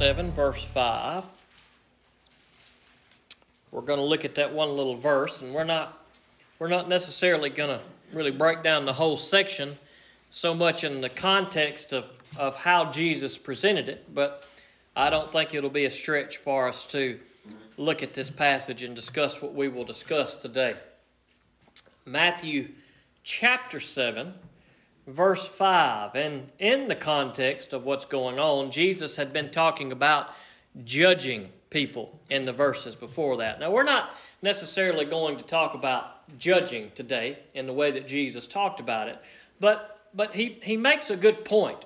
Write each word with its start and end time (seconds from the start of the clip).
7, 0.00 0.32
verse 0.32 0.64
5. 0.64 1.26
We're 3.70 3.82
going 3.82 3.98
to 3.98 4.04
look 4.04 4.24
at 4.24 4.36
that 4.36 4.50
one 4.50 4.74
little 4.74 4.96
verse, 4.96 5.42
and 5.42 5.52
we're 5.52 5.64
not, 5.64 6.06
we're 6.58 6.68
not 6.68 6.88
necessarily 6.88 7.50
going 7.50 7.78
to 7.78 7.84
really 8.14 8.30
break 8.30 8.62
down 8.62 8.86
the 8.86 8.94
whole 8.94 9.18
section 9.18 9.76
so 10.30 10.54
much 10.54 10.84
in 10.84 11.02
the 11.02 11.10
context 11.10 11.92
of, 11.92 12.10
of 12.38 12.56
how 12.56 12.90
Jesus 12.90 13.36
presented 13.36 13.90
it, 13.90 14.14
but 14.14 14.48
I 14.96 15.10
don't 15.10 15.30
think 15.30 15.52
it'll 15.52 15.68
be 15.68 15.84
a 15.84 15.90
stretch 15.90 16.38
for 16.38 16.66
us 16.66 16.86
to 16.92 17.20
look 17.76 18.02
at 18.02 18.14
this 18.14 18.30
passage 18.30 18.82
and 18.82 18.96
discuss 18.96 19.42
what 19.42 19.52
we 19.52 19.68
will 19.68 19.84
discuss 19.84 20.34
today. 20.34 20.76
Matthew 22.06 22.70
chapter 23.22 23.78
7, 23.78 24.32
verse 25.12 25.46
5. 25.46 26.14
And 26.14 26.50
in 26.58 26.88
the 26.88 26.94
context 26.94 27.72
of 27.72 27.84
what's 27.84 28.04
going 28.04 28.38
on, 28.38 28.70
Jesus 28.70 29.16
had 29.16 29.32
been 29.32 29.50
talking 29.50 29.92
about 29.92 30.28
judging 30.84 31.50
people 31.70 32.18
in 32.28 32.44
the 32.44 32.52
verses 32.52 32.96
before 32.96 33.36
that. 33.38 33.60
Now, 33.60 33.70
we're 33.70 33.82
not 33.82 34.14
necessarily 34.42 35.04
going 35.04 35.36
to 35.36 35.44
talk 35.44 35.74
about 35.74 36.38
judging 36.38 36.90
today 36.94 37.38
in 37.54 37.66
the 37.66 37.72
way 37.72 37.90
that 37.90 38.06
Jesus 38.06 38.46
talked 38.46 38.80
about 38.80 39.08
it, 39.08 39.18
but, 39.58 40.00
but 40.14 40.34
he, 40.34 40.58
he 40.62 40.76
makes 40.76 41.10
a 41.10 41.16
good 41.16 41.44
point 41.44 41.84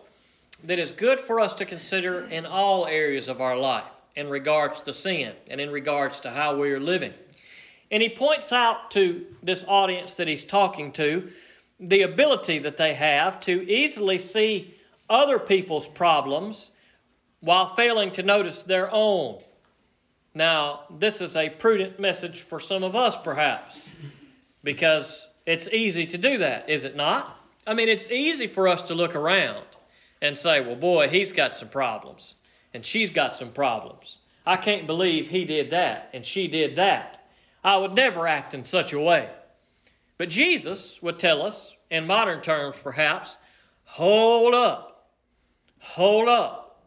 that 0.62 0.78
is 0.78 0.92
good 0.92 1.20
for 1.20 1.40
us 1.40 1.54
to 1.54 1.64
consider 1.64 2.24
in 2.24 2.46
all 2.46 2.86
areas 2.86 3.28
of 3.28 3.40
our 3.40 3.56
life 3.56 3.84
in 4.16 4.28
regards 4.28 4.80
to 4.82 4.92
sin 4.92 5.32
and 5.50 5.60
in 5.60 5.70
regards 5.70 6.20
to 6.20 6.30
how 6.30 6.56
we 6.56 6.70
are 6.70 6.80
living. 6.80 7.12
And 7.90 8.02
he 8.02 8.08
points 8.08 8.52
out 8.52 8.90
to 8.92 9.26
this 9.42 9.64
audience 9.68 10.14
that 10.16 10.28
he's 10.28 10.44
talking 10.44 10.92
to 10.92 11.30
the 11.78 12.02
ability 12.02 12.58
that 12.60 12.76
they 12.76 12.94
have 12.94 13.40
to 13.40 13.70
easily 13.70 14.18
see 14.18 14.74
other 15.08 15.38
people's 15.38 15.86
problems 15.86 16.70
while 17.40 17.74
failing 17.74 18.10
to 18.12 18.22
notice 18.22 18.62
their 18.62 18.88
own. 18.92 19.42
Now, 20.34 20.84
this 20.90 21.20
is 21.20 21.36
a 21.36 21.50
prudent 21.50 22.00
message 22.00 22.40
for 22.40 22.58
some 22.58 22.82
of 22.82 22.96
us, 22.96 23.16
perhaps, 23.16 23.90
because 24.62 25.28
it's 25.46 25.68
easy 25.68 26.06
to 26.06 26.18
do 26.18 26.38
that, 26.38 26.68
is 26.68 26.84
it 26.84 26.96
not? 26.96 27.38
I 27.66 27.74
mean, 27.74 27.88
it's 27.88 28.10
easy 28.10 28.46
for 28.46 28.66
us 28.66 28.82
to 28.82 28.94
look 28.94 29.14
around 29.14 29.64
and 30.20 30.36
say, 30.36 30.60
well, 30.60 30.76
boy, 30.76 31.08
he's 31.08 31.32
got 31.32 31.52
some 31.52 31.68
problems, 31.68 32.36
and 32.72 32.84
she's 32.84 33.10
got 33.10 33.36
some 33.36 33.50
problems. 33.50 34.18
I 34.46 34.56
can't 34.56 34.86
believe 34.86 35.28
he 35.28 35.44
did 35.44 35.70
that, 35.70 36.10
and 36.12 36.24
she 36.24 36.48
did 36.48 36.76
that. 36.76 37.26
I 37.62 37.76
would 37.76 37.94
never 37.94 38.26
act 38.26 38.54
in 38.54 38.64
such 38.64 38.92
a 38.92 39.00
way. 39.00 39.30
But 40.18 40.30
Jesus 40.30 41.02
would 41.02 41.18
tell 41.18 41.42
us, 41.42 41.76
in 41.90 42.06
modern 42.06 42.40
terms 42.40 42.78
perhaps, 42.78 43.36
hold 43.84 44.54
up, 44.54 45.10
hold 45.78 46.28
up. 46.28 46.82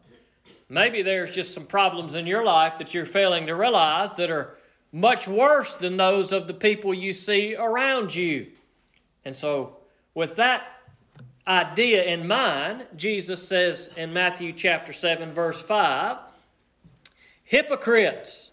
Maybe 0.68 1.02
there's 1.02 1.34
just 1.34 1.54
some 1.54 1.66
problems 1.66 2.14
in 2.14 2.26
your 2.26 2.44
life 2.44 2.78
that 2.78 2.92
you're 2.92 3.06
failing 3.06 3.46
to 3.46 3.54
realize 3.54 4.14
that 4.16 4.30
are 4.30 4.56
much 4.92 5.28
worse 5.28 5.74
than 5.74 5.96
those 5.96 6.32
of 6.32 6.46
the 6.46 6.54
people 6.54 6.92
you 6.92 7.12
see 7.12 7.54
around 7.54 8.14
you. 8.14 8.48
And 9.24 9.34
so, 9.34 9.76
with 10.14 10.36
that 10.36 10.64
idea 11.46 12.04
in 12.04 12.26
mind, 12.26 12.86
Jesus 12.96 13.46
says 13.46 13.90
in 13.96 14.12
Matthew 14.12 14.52
chapter 14.52 14.92
7, 14.92 15.32
verse 15.32 15.60
5, 15.60 16.18
hypocrites. 17.44 18.52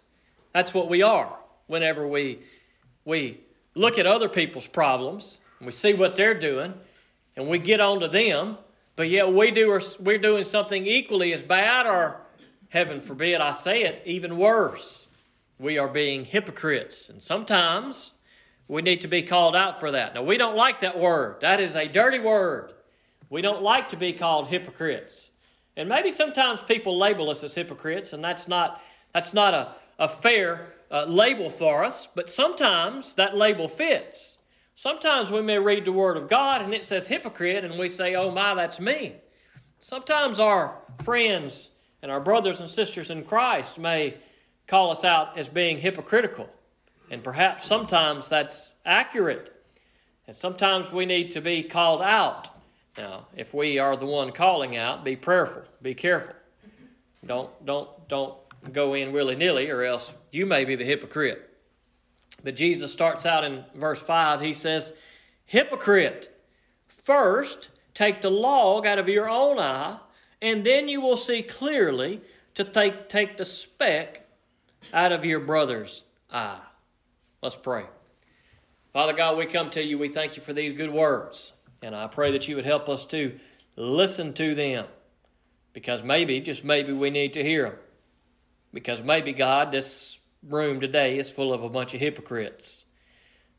That's 0.53 0.73
what 0.73 0.87
we 0.87 1.01
are 1.01 1.37
whenever 1.67 2.07
we, 2.07 2.39
we 3.03 3.39
look 3.75 3.99
at 3.99 4.07
other 4.07 4.29
people's 4.29 4.67
problems 4.67 5.39
and 5.59 5.65
we 5.65 5.71
see 5.71 5.93
what 5.93 6.15
they're 6.15 6.37
doing 6.37 6.73
and 7.35 7.47
we 7.47 7.59
get 7.59 7.79
on 7.79 7.99
to 7.99 8.07
them, 8.07 8.57
but 8.95 9.09
yet 9.09 9.31
we 9.31 9.51
do, 9.51 9.79
we're 9.99 10.17
doing 10.17 10.43
something 10.43 10.85
equally 10.85 11.33
as 11.33 11.43
bad 11.43 11.85
or, 11.85 12.21
heaven 12.69 13.00
forbid 13.00 13.39
I 13.39 13.53
say 13.53 13.83
it, 13.83 14.01
even 14.05 14.38
worse. 14.38 15.07
We 15.57 15.77
are 15.77 15.88
being 15.88 16.25
hypocrites. 16.25 17.07
And 17.07 17.23
sometimes 17.23 18.13
we 18.67 18.81
need 18.81 19.01
to 19.01 19.07
be 19.07 19.23
called 19.23 19.55
out 19.55 19.79
for 19.79 19.91
that. 19.91 20.13
Now, 20.13 20.23
we 20.23 20.38
don't 20.38 20.55
like 20.55 20.81
that 20.81 21.00
word, 21.00 21.39
that 21.41 21.59
is 21.59 21.75
a 21.75 21.88
dirty 21.88 22.19
word. 22.19 22.73
We 23.29 23.41
don't 23.41 23.63
like 23.63 23.89
to 23.89 23.97
be 23.97 24.13
called 24.13 24.50
hypocrites. 24.50 25.31
And 25.77 25.89
maybe 25.89 26.11
sometimes 26.11 26.61
people 26.61 26.97
label 26.97 27.29
us 27.29 27.44
as 27.44 27.55
hypocrites, 27.55 28.13
and 28.13 28.23
that's 28.23 28.47
not, 28.47 28.81
that's 29.13 29.33
not 29.33 29.53
a, 29.53 29.75
a 29.97 30.07
fair 30.07 30.73
uh, 30.95 31.03
label 31.07 31.50
for 31.50 31.83
us, 31.83 32.07
but 32.16 32.29
sometimes 32.29 33.16
that 33.16 33.35
label 33.35 33.67
fits. 33.67 34.38
Sometimes 34.75 35.29
we 35.29 35.41
may 35.41 35.59
read 35.59 35.83
the 35.83 35.91
Word 35.91 36.16
of 36.16 36.29
God 36.29 36.61
and 36.61 36.73
it 36.73 36.85
says 36.85 37.09
hypocrite, 37.09 37.66
and 37.66 37.78
we 37.78 37.89
say, 37.89 38.16
oh 38.16 38.31
my, 38.31 38.53
that's 38.53 38.79
me. 38.79 39.16
Sometimes 39.81 40.39
our 40.39 40.78
friends 41.03 41.69
and 42.01 42.09
our 42.09 42.22
brothers 42.22 42.61
and 42.61 42.69
sisters 42.69 43.11
in 43.11 43.25
Christ 43.25 43.78
may 43.78 44.16
call 44.67 44.89
us 44.89 45.03
out 45.03 45.38
as 45.38 45.50
being 45.50 45.79
hypocritical. 45.79 46.50
And 47.12 47.22
perhaps 47.22 47.66
sometimes 47.66 48.29
that's 48.29 48.73
accurate. 48.85 49.51
And 50.27 50.35
sometimes 50.35 50.94
we 50.94 51.06
need 51.06 51.31
to 51.31 51.41
be 51.41 51.62
called 51.62 52.01
out. 52.01 52.47
Now, 52.97 53.27
if 53.35 53.53
we 53.53 53.79
are 53.79 53.97
the 53.97 54.06
one 54.06 54.31
calling 54.31 54.77
out, 54.77 55.03
be 55.03 55.17
prayerful, 55.17 55.63
be 55.81 55.94
careful. 55.94 56.35
Don't, 57.25 57.50
don't, 57.66 57.89
don't 58.07 58.44
go 58.71 58.93
in 58.93 59.11
willy 59.11 59.35
nilly, 59.35 59.69
or 59.69 59.81
else 59.81 60.13
you 60.31 60.45
may 60.45 60.65
be 60.65 60.75
the 60.75 60.85
hypocrite. 60.85 61.49
But 62.43 62.55
Jesus 62.55 62.91
starts 62.91 63.25
out 63.25 63.43
in 63.43 63.63
verse 63.73 64.01
5, 64.01 64.41
he 64.41 64.53
says, 64.53 64.93
Hypocrite, 65.45 66.29
first 66.87 67.69
take 67.93 68.21
the 68.21 68.29
log 68.29 68.85
out 68.85 68.99
of 68.99 69.09
your 69.09 69.29
own 69.29 69.59
eye, 69.59 69.97
and 70.41 70.63
then 70.63 70.87
you 70.87 71.01
will 71.01 71.17
see 71.17 71.41
clearly 71.41 72.21
to 72.53 72.63
take, 72.63 73.09
take 73.09 73.37
the 73.37 73.45
speck 73.45 74.27
out 74.93 75.11
of 75.11 75.25
your 75.25 75.39
brother's 75.39 76.03
eye. 76.31 76.59
Let's 77.41 77.55
pray. 77.55 77.85
Father 78.93 79.13
God, 79.13 79.37
we 79.37 79.45
come 79.45 79.69
to 79.71 79.83
you. 79.83 79.97
We 79.97 80.09
thank 80.09 80.37
you 80.37 80.41
for 80.41 80.53
these 80.53 80.73
good 80.73 80.91
words. 80.91 81.53
And 81.81 81.95
I 81.95 82.07
pray 82.07 82.31
that 82.31 82.47
you 82.47 82.55
would 82.55 82.65
help 82.65 82.87
us 82.87 83.05
to 83.07 83.37
listen 83.75 84.33
to 84.33 84.55
them 84.55 84.85
because 85.73 86.01
maybe, 86.01 86.39
just 86.39 86.63
maybe, 86.63 86.93
we 86.93 87.09
need 87.09 87.33
to 87.33 87.43
hear 87.43 87.63
them. 87.63 87.75
Because 88.75 89.02
maybe, 89.02 89.31
God, 89.31 89.72
this 89.72 90.19
room 90.44 90.81
today 90.81 91.18
is 91.18 91.31
full 91.31 91.53
of 91.53 91.63
a 91.63 91.69
bunch 91.69 91.94
of 91.94 92.02
hypocrites. 92.02 92.84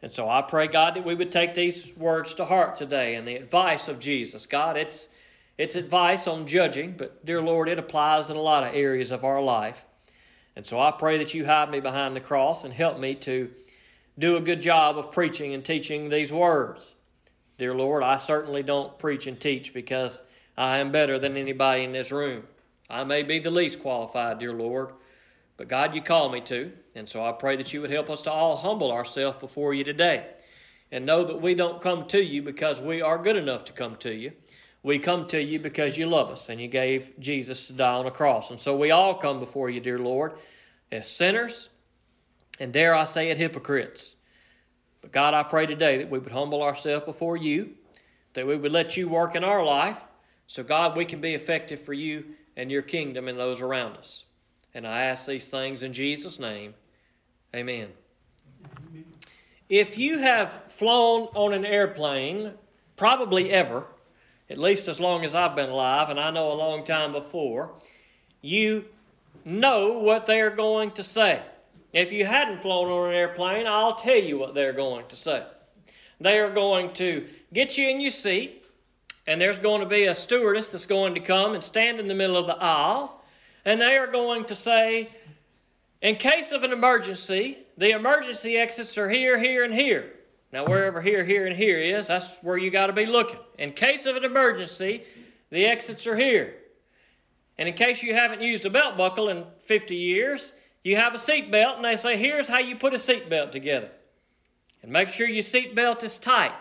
And 0.02 0.12
so 0.12 0.28
I 0.28 0.42
pray, 0.42 0.66
God, 0.66 0.94
that 0.94 1.06
we 1.06 1.14
would 1.14 1.32
take 1.32 1.54
these 1.54 1.96
words 1.96 2.34
to 2.34 2.44
heart 2.44 2.76
today 2.76 3.14
and 3.14 3.26
the 3.26 3.36
advice 3.36 3.88
of 3.88 3.98
Jesus. 3.98 4.44
God, 4.44 4.76
it's, 4.76 5.08
it's 5.56 5.74
advice 5.74 6.26
on 6.26 6.46
judging, 6.46 6.92
but 6.98 7.24
dear 7.24 7.40
Lord, 7.40 7.70
it 7.70 7.78
applies 7.78 8.28
in 8.28 8.36
a 8.36 8.42
lot 8.42 8.62
of 8.62 8.74
areas 8.74 9.10
of 9.10 9.24
our 9.24 9.40
life. 9.40 9.86
And 10.54 10.66
so 10.66 10.78
I 10.78 10.90
pray 10.90 11.16
that 11.16 11.32
you 11.32 11.46
hide 11.46 11.70
me 11.70 11.80
behind 11.80 12.14
the 12.14 12.20
cross 12.20 12.64
and 12.64 12.74
help 12.74 12.98
me 12.98 13.14
to 13.14 13.50
do 14.18 14.36
a 14.36 14.40
good 14.40 14.60
job 14.60 14.98
of 14.98 15.12
preaching 15.12 15.54
and 15.54 15.64
teaching 15.64 16.10
these 16.10 16.30
words. 16.30 16.94
Dear 17.56 17.74
Lord, 17.74 18.02
I 18.02 18.18
certainly 18.18 18.62
don't 18.62 18.98
preach 18.98 19.26
and 19.26 19.40
teach 19.40 19.72
because 19.72 20.20
I 20.58 20.76
am 20.76 20.92
better 20.92 21.18
than 21.18 21.38
anybody 21.38 21.84
in 21.84 21.92
this 21.92 22.12
room. 22.12 22.44
I 22.90 23.04
may 23.04 23.22
be 23.22 23.38
the 23.38 23.50
least 23.50 23.80
qualified, 23.80 24.38
dear 24.38 24.52
Lord, 24.52 24.90
but 25.56 25.68
God, 25.68 25.94
you 25.94 26.02
call 26.02 26.28
me 26.28 26.40
to, 26.42 26.72
and 26.94 27.08
so 27.08 27.24
I 27.24 27.32
pray 27.32 27.56
that 27.56 27.72
you 27.72 27.80
would 27.80 27.90
help 27.90 28.10
us 28.10 28.22
to 28.22 28.30
all 28.30 28.56
humble 28.56 28.92
ourselves 28.92 29.38
before 29.40 29.72
you 29.72 29.84
today 29.84 30.26
and 30.92 31.06
know 31.06 31.24
that 31.24 31.40
we 31.40 31.54
don't 31.54 31.80
come 31.80 32.06
to 32.08 32.22
you 32.22 32.42
because 32.42 32.80
we 32.80 33.00
are 33.02 33.18
good 33.18 33.36
enough 33.36 33.64
to 33.64 33.72
come 33.72 33.96
to 33.96 34.14
you. 34.14 34.32
We 34.82 34.98
come 34.98 35.26
to 35.28 35.42
you 35.42 35.58
because 35.58 35.98
you 35.98 36.06
love 36.06 36.30
us 36.30 36.48
and 36.48 36.60
you 36.60 36.68
gave 36.68 37.18
Jesus 37.18 37.66
to 37.66 37.72
die 37.72 37.94
on 37.94 38.06
a 38.06 38.10
cross. 38.10 38.50
And 38.50 38.60
so 38.60 38.76
we 38.76 38.90
all 38.90 39.14
come 39.14 39.40
before 39.40 39.68
you, 39.68 39.80
dear 39.80 39.98
Lord, 39.98 40.34
as 40.92 41.10
sinners 41.10 41.70
and 42.60 42.72
dare 42.72 42.94
I 42.94 43.04
say 43.04 43.30
it, 43.30 43.36
hypocrites. 43.36 44.14
But 45.00 45.12
God, 45.12 45.34
I 45.34 45.42
pray 45.42 45.66
today 45.66 45.98
that 45.98 46.10
we 46.10 46.18
would 46.18 46.32
humble 46.32 46.62
ourselves 46.62 47.04
before 47.04 47.36
you, 47.36 47.70
that 48.34 48.46
we 48.46 48.56
would 48.56 48.72
let 48.72 48.96
you 48.96 49.08
work 49.08 49.34
in 49.34 49.42
our 49.42 49.64
life, 49.64 50.04
so 50.46 50.62
God, 50.62 50.96
we 50.96 51.04
can 51.04 51.20
be 51.20 51.34
effective 51.34 51.80
for 51.80 51.92
you 51.92 52.24
and 52.56 52.70
your 52.70 52.82
kingdom 52.82 53.26
and 53.26 53.38
those 53.38 53.60
around 53.60 53.96
us. 53.96 54.25
And 54.76 54.86
I 54.86 55.04
ask 55.04 55.24
these 55.24 55.48
things 55.48 55.82
in 55.82 55.94
Jesus' 55.94 56.38
name. 56.38 56.74
Amen. 57.54 57.88
If 59.70 59.96
you 59.96 60.18
have 60.18 60.64
flown 60.70 61.28
on 61.34 61.54
an 61.54 61.64
airplane, 61.64 62.52
probably 62.94 63.50
ever, 63.50 63.86
at 64.50 64.58
least 64.58 64.86
as 64.86 65.00
long 65.00 65.24
as 65.24 65.34
I've 65.34 65.56
been 65.56 65.70
alive, 65.70 66.10
and 66.10 66.20
I 66.20 66.30
know 66.30 66.52
a 66.52 66.60
long 66.60 66.84
time 66.84 67.12
before, 67.12 67.70
you 68.42 68.84
know 69.46 69.98
what 70.00 70.26
they're 70.26 70.50
going 70.50 70.90
to 70.90 71.02
say. 71.02 71.40
If 71.94 72.12
you 72.12 72.26
hadn't 72.26 72.60
flown 72.60 72.90
on 72.90 73.08
an 73.08 73.14
airplane, 73.14 73.66
I'll 73.66 73.94
tell 73.94 74.14
you 74.22 74.36
what 74.36 74.52
they're 74.52 74.74
going 74.74 75.06
to 75.06 75.16
say. 75.16 75.42
They 76.20 76.38
are 76.38 76.50
going 76.50 76.92
to 76.92 77.26
get 77.50 77.78
you 77.78 77.88
in 77.88 78.02
your 78.02 78.10
seat, 78.10 78.66
and 79.26 79.40
there's 79.40 79.58
going 79.58 79.80
to 79.80 79.86
be 79.86 80.04
a 80.04 80.14
stewardess 80.14 80.70
that's 80.70 80.84
going 80.84 81.14
to 81.14 81.20
come 81.20 81.54
and 81.54 81.62
stand 81.62 81.98
in 81.98 82.08
the 82.08 82.14
middle 82.14 82.36
of 82.36 82.46
the 82.46 82.62
aisle, 82.62 83.15
and 83.66 83.80
they 83.80 83.98
are 83.98 84.06
going 84.06 84.44
to 84.44 84.54
say, 84.54 85.10
in 86.00 86.16
case 86.16 86.52
of 86.52 86.62
an 86.62 86.72
emergency, 86.72 87.58
the 87.76 87.90
emergency 87.90 88.56
exits 88.56 88.96
are 88.96 89.10
here, 89.10 89.38
here, 89.38 89.64
and 89.64 89.74
here. 89.74 90.12
Now, 90.52 90.64
wherever 90.64 91.02
here, 91.02 91.24
here, 91.24 91.46
and 91.46 91.56
here 91.56 91.78
is, 91.78 92.06
that's 92.06 92.38
where 92.38 92.56
you 92.56 92.70
got 92.70 92.86
to 92.86 92.92
be 92.92 93.06
looking. 93.06 93.40
In 93.58 93.72
case 93.72 94.06
of 94.06 94.16
an 94.16 94.24
emergency, 94.24 95.02
the 95.50 95.66
exits 95.66 96.06
are 96.06 96.16
here. 96.16 96.54
And 97.58 97.68
in 97.68 97.74
case 97.74 98.02
you 98.02 98.14
haven't 98.14 98.40
used 98.40 98.64
a 98.64 98.70
belt 98.70 98.96
buckle 98.96 99.28
in 99.28 99.44
50 99.64 99.96
years, 99.96 100.52
you 100.84 100.94
have 100.94 101.14
a 101.14 101.18
seat 101.18 101.50
belt, 101.50 101.76
and 101.76 101.84
they 101.84 101.96
say, 101.96 102.16
here's 102.16 102.46
how 102.46 102.58
you 102.58 102.76
put 102.76 102.94
a 102.94 102.98
seat 102.98 103.28
belt 103.28 103.50
together. 103.50 103.90
And 104.82 104.92
make 104.92 105.08
sure 105.08 105.26
your 105.26 105.42
seat 105.42 105.74
belt 105.74 106.04
is 106.04 106.20
tight. 106.20 106.52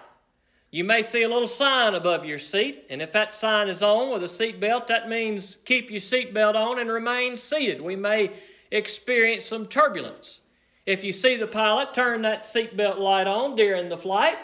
You 0.76 0.84
may 0.84 1.04
see 1.04 1.24
a 1.24 1.30
little 1.30 1.48
sign 1.48 1.96
above 1.96 2.26
your 2.26 2.38
seat, 2.38 2.84
and 2.90 3.02
if 3.02 3.14
that 3.14 3.34
sign 3.34 3.70
is 3.70 3.82
on 3.82 4.12
with 4.12 4.26
a 4.26 4.28
seat 4.28 4.60
belt, 4.60 4.88
that 4.88 5.08
means 5.08 5.56
keep 5.64 5.90
your 5.90 6.02
seat 6.02 6.34
belt 6.34 6.58
on 6.58 6.80
and 6.80 6.92
remain 6.92 7.38
seated. 7.38 7.80
We 7.80 7.96
may 7.96 8.34
experience 8.72 9.46
some 9.46 9.68
turbulence. 9.68 10.42
If 10.86 11.02
you 11.06 11.14
see 11.14 11.38
the 11.38 11.48
pilot 11.48 11.94
turn 11.94 12.24
that 12.24 12.46
seat 12.46 12.76
belt 12.76 13.00
light 13.00 13.26
on 13.26 13.56
during 13.56 13.88
the 13.88 13.98
flight, 13.98 14.36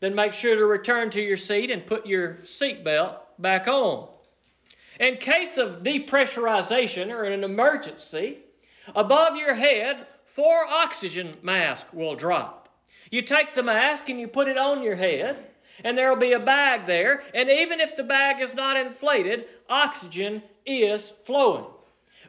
then 0.00 0.14
make 0.14 0.34
sure 0.34 0.56
to 0.56 0.66
return 0.66 1.08
to 1.08 1.22
your 1.22 1.38
seat 1.38 1.70
and 1.70 1.86
put 1.86 2.06
your 2.06 2.44
seat 2.44 2.84
belt 2.84 3.16
back 3.38 3.66
on. 3.66 4.08
In 5.00 5.16
case 5.16 5.56
of 5.56 5.82
depressurization 5.82 7.10
or 7.10 7.22
an 7.22 7.42
emergency, 7.42 8.40
above 8.94 9.38
your 9.38 9.54
head, 9.54 10.06
four 10.26 10.66
oxygen 10.68 11.38
masks 11.40 11.94
will 11.94 12.14
drop. 12.14 12.68
You 13.10 13.22
take 13.22 13.54
the 13.54 13.62
mask 13.62 14.10
and 14.10 14.20
you 14.20 14.28
put 14.28 14.48
it 14.48 14.58
on 14.58 14.82
your 14.82 14.96
head, 14.96 15.47
and 15.84 15.96
there 15.96 16.08
will 16.10 16.20
be 16.20 16.32
a 16.32 16.40
bag 16.40 16.86
there, 16.86 17.22
and 17.34 17.48
even 17.48 17.80
if 17.80 17.96
the 17.96 18.02
bag 18.02 18.40
is 18.40 18.54
not 18.54 18.76
inflated, 18.76 19.46
oxygen 19.68 20.42
is 20.66 21.12
flowing. 21.24 21.64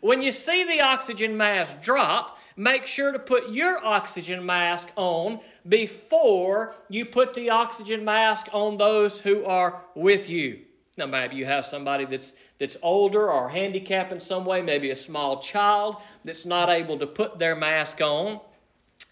When 0.01 0.21
you 0.21 0.31
see 0.31 0.63
the 0.63 0.81
oxygen 0.81 1.35
mask 1.35 1.81
drop, 1.81 2.37
make 2.55 2.85
sure 2.85 3.11
to 3.11 3.19
put 3.19 3.49
your 3.49 3.85
oxygen 3.85 4.45
mask 4.45 4.89
on 4.95 5.41
before 5.67 6.73
you 6.87 7.05
put 7.05 7.33
the 7.33 7.49
oxygen 7.49 8.05
mask 8.05 8.47
on 8.53 8.77
those 8.77 9.19
who 9.21 9.43
are 9.43 9.81
with 9.95 10.29
you. 10.29 10.61
Now, 10.97 11.05
maybe 11.05 11.35
you 11.37 11.45
have 11.45 11.65
somebody 11.65 12.05
that's, 12.05 12.33
that's 12.57 12.77
older 12.81 13.31
or 13.31 13.49
handicapped 13.49 14.11
in 14.11 14.19
some 14.19 14.45
way, 14.45 14.61
maybe 14.61 14.89
a 14.91 14.95
small 14.95 15.39
child 15.39 15.97
that's 16.25 16.45
not 16.45 16.69
able 16.69 16.97
to 16.99 17.07
put 17.07 17.39
their 17.39 17.55
mask 17.55 18.01
on. 18.01 18.41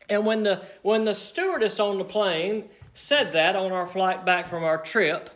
And 0.09 0.25
when 0.25 0.43
the, 0.43 0.63
when 0.81 1.05
the 1.05 1.15
stewardess 1.15 1.79
on 1.79 1.97
the 1.97 2.03
plane 2.03 2.69
said 2.97 3.31
that 3.31 3.55
on 3.55 3.71
our 3.71 3.85
flight 3.85 4.25
back 4.25 4.47
from 4.47 4.63
our 4.63 4.77
trip, 4.79 5.29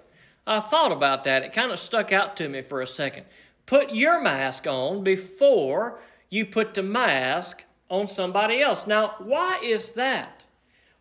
I 0.47 0.59
thought 0.59 0.91
about 0.91 1.23
that. 1.25 1.43
It 1.43 1.53
kind 1.53 1.71
of 1.71 1.77
stuck 1.77 2.11
out 2.11 2.35
to 2.37 2.49
me 2.49 2.63
for 2.63 2.81
a 2.81 2.87
second. 2.87 3.25
Put 3.67 3.93
your 3.93 4.19
mask 4.19 4.65
on 4.65 5.03
before 5.03 5.99
you 6.31 6.43
put 6.47 6.73
the 6.73 6.81
mask 6.81 7.63
on 7.87 8.07
somebody 8.07 8.61
else. 8.61 8.87
Now, 8.87 9.13
why 9.19 9.59
is 9.61 9.91
that? 9.91 10.47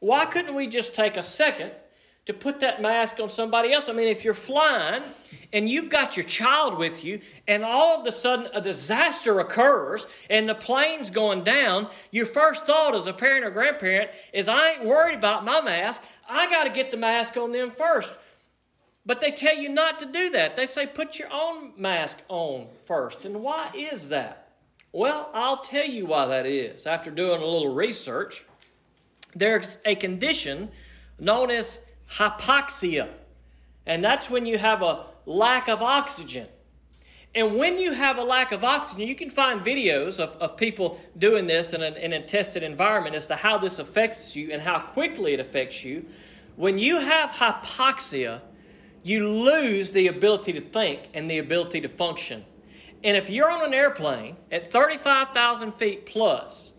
Why 0.01 0.27
couldn't 0.27 0.55
we 0.55 0.67
just 0.67 0.95
take 0.95 1.17
a 1.17 1.23
second 1.23 1.73
to 2.27 2.35
put 2.35 2.61
that 2.61 2.81
mask 2.81 3.19
on 3.21 3.29
somebody 3.29 3.73
else? 3.73 3.89
I 3.89 3.93
mean, 3.93 4.09
if 4.09 4.25
you're 4.25 4.35
flying 4.35 5.03
and 5.53 5.69
you've 5.69 5.91
got 5.91 6.17
your 6.17 6.25
child 6.25 6.79
with 6.79 7.05
you, 7.05 7.21
and 7.49 7.65
all 7.65 8.01
of 8.01 8.07
a 8.07 8.13
sudden 8.13 8.49
a 8.55 8.61
disaster 8.61 9.41
occurs 9.41 10.07
and 10.29 10.49
the 10.49 10.55
plane's 10.55 11.11
going 11.11 11.43
down, 11.43 11.89
your 12.11 12.27
first 12.27 12.67
thought 12.67 12.95
as 12.95 13.07
a 13.07 13.13
parent 13.13 13.45
or 13.45 13.51
grandparent 13.51 14.11
is, 14.33 14.49
I 14.49 14.73
ain't 14.73 14.85
worried 14.85 15.17
about 15.17 15.45
my 15.45 15.61
mask. 15.61 16.03
I 16.29 16.49
got 16.49 16.65
to 16.65 16.71
get 16.71 16.91
the 16.91 16.97
mask 16.97 17.37
on 17.37 17.53
them 17.53 17.71
first. 17.71 18.13
But 19.07 19.21
they 19.21 19.31
tell 19.31 19.57
you 19.57 19.69
not 19.69 19.99
to 20.01 20.07
do 20.07 20.31
that. 20.31 20.57
They 20.57 20.67
say 20.67 20.87
put 20.87 21.19
your 21.19 21.33
own 21.33 21.73
mask 21.77 22.19
on 22.29 22.69
first. 22.85 23.25
And 23.25 23.43
why 23.43 23.71
is 23.75 24.11
that? 24.11 24.53
Well, 24.93 25.31
I'll 25.33 25.57
tell 25.57 25.87
you 25.87 26.07
why 26.07 26.27
that 26.27 26.47
is. 26.47 26.87
After 26.87 27.11
doing 27.11 27.41
a 27.41 27.47
little 27.47 27.73
research, 27.73 28.45
there's 29.35 29.79
a 29.85 29.95
condition 29.95 30.71
known 31.19 31.51
as 31.51 31.81
hypoxia. 32.11 33.09
And 33.87 34.05
that's 34.05 34.29
when 34.29 34.47
you 34.47 34.59
have 34.59 34.83
a 34.83 35.07
lack 35.27 35.69
of 35.69 35.83
oxygen. 35.83 36.47
And 37.35 37.57
when 37.57 37.79
you 37.79 37.93
have 37.93 38.19
a 38.19 38.25
lack 38.25 38.51
of 38.51 38.65
oxygen, 38.65 39.07
you 39.07 39.15
can 39.15 39.31
find 39.31 39.61
videos 39.61 40.19
of, 40.19 40.37
of 40.39 40.57
people 40.57 41.01
doing 41.17 41.47
this 41.47 41.73
in, 41.73 41.83
an, 41.83 41.97
in 41.97 42.13
a 42.13 42.21
tested 42.21 42.65
environment 42.65 43.15
as 43.15 43.27
to 43.27 43.37
how 43.37 43.57
this 43.57 43.79
affects 43.79 44.35
you 44.35 44.51
and 44.53 44.61
how 44.61 44.81
quickly 44.81 45.33
it 45.33 45.41
affects 45.41 45.85
you. 45.85 46.05
When 46.57 46.79
you 46.79 46.99
have 46.99 47.31
hypoxia, 47.31 48.41
you 49.05 49.29
lose 49.29 49.93
the 49.93 50.09
ability 50.09 50.53
to 50.55 50.61
think 50.61 51.09
and 51.15 51.31
the 51.31 51.39
ability 51.39 51.81
to 51.83 51.89
function. 51.89 52.45
And 53.05 53.17
if 53.17 53.31
you're 53.31 53.51
on 53.51 53.65
an 53.65 53.73
airplane 53.73 54.37
at 54.51 54.71
35,000 54.71 55.73
feet 55.73 56.07
plus, 56.07 56.73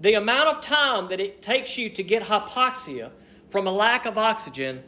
the 0.00 0.14
amount 0.14 0.48
of 0.48 0.60
time 0.60 1.08
that 1.08 1.20
it 1.20 1.42
takes 1.42 1.78
you 1.78 1.88
to 1.90 2.02
get 2.02 2.24
hypoxia 2.24 3.10
from 3.52 3.66
a 3.66 3.70
lack 3.70 4.06
of 4.06 4.16
oxygen 4.16 4.82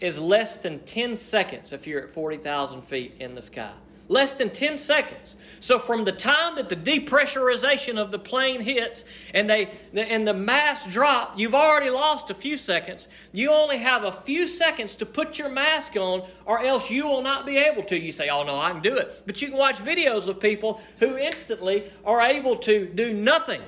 is 0.00 0.18
less 0.18 0.56
than 0.56 0.80
10 0.80 1.14
seconds 1.14 1.74
if 1.74 1.86
you're 1.86 2.00
at 2.00 2.10
40,000 2.10 2.80
feet 2.82 3.14
in 3.20 3.34
the 3.34 3.42
sky. 3.42 3.70
Less 4.08 4.34
than 4.34 4.48
10 4.48 4.78
seconds. 4.78 5.36
So 5.60 5.78
from 5.78 6.04
the 6.04 6.12
time 6.12 6.56
that 6.56 6.70
the 6.70 6.76
depressurization 6.76 7.98
of 7.98 8.10
the 8.10 8.18
plane 8.18 8.62
hits 8.62 9.04
and 9.32 9.48
they 9.48 9.70
and 9.94 10.26
the 10.26 10.34
mask 10.34 10.90
drop, 10.90 11.38
you've 11.38 11.54
already 11.54 11.90
lost 11.90 12.30
a 12.30 12.34
few 12.34 12.56
seconds. 12.56 13.08
You 13.30 13.52
only 13.52 13.76
have 13.78 14.04
a 14.04 14.12
few 14.12 14.46
seconds 14.46 14.96
to 14.96 15.06
put 15.06 15.38
your 15.38 15.50
mask 15.50 15.94
on 15.96 16.22
or 16.46 16.64
else 16.64 16.90
you 16.90 17.06
will 17.06 17.22
not 17.22 17.46
be 17.46 17.58
able 17.58 17.82
to. 17.84 17.98
You 17.98 18.10
say, 18.10 18.28
"Oh 18.28 18.42
no, 18.42 18.58
I 18.58 18.72
can 18.72 18.82
do 18.82 18.96
it." 18.96 19.22
But 19.24 19.40
you 19.40 19.48
can 19.48 19.58
watch 19.58 19.76
videos 19.78 20.28
of 20.28 20.40
people 20.40 20.80
who 20.98 21.16
instantly 21.16 21.92
are 22.04 22.22
able 22.22 22.56
to 22.56 22.86
do 22.86 23.12
nothing. 23.12 23.62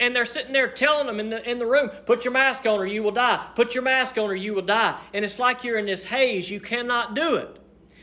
And 0.00 0.14
they're 0.14 0.24
sitting 0.24 0.52
there 0.52 0.68
telling 0.68 1.06
them 1.06 1.20
in 1.20 1.30
the, 1.30 1.48
in 1.48 1.58
the 1.58 1.66
room, 1.66 1.90
put 2.06 2.24
your 2.24 2.32
mask 2.32 2.66
on 2.66 2.78
or 2.78 2.86
you 2.86 3.02
will 3.02 3.12
die. 3.12 3.46
Put 3.54 3.74
your 3.74 3.84
mask 3.84 4.18
on 4.18 4.30
or 4.30 4.34
you 4.34 4.54
will 4.54 4.62
die. 4.62 4.98
And 5.12 5.24
it's 5.24 5.38
like 5.38 5.64
you're 5.64 5.78
in 5.78 5.86
this 5.86 6.04
haze. 6.04 6.50
You 6.50 6.60
cannot 6.60 7.14
do 7.14 7.36
it. 7.36 7.58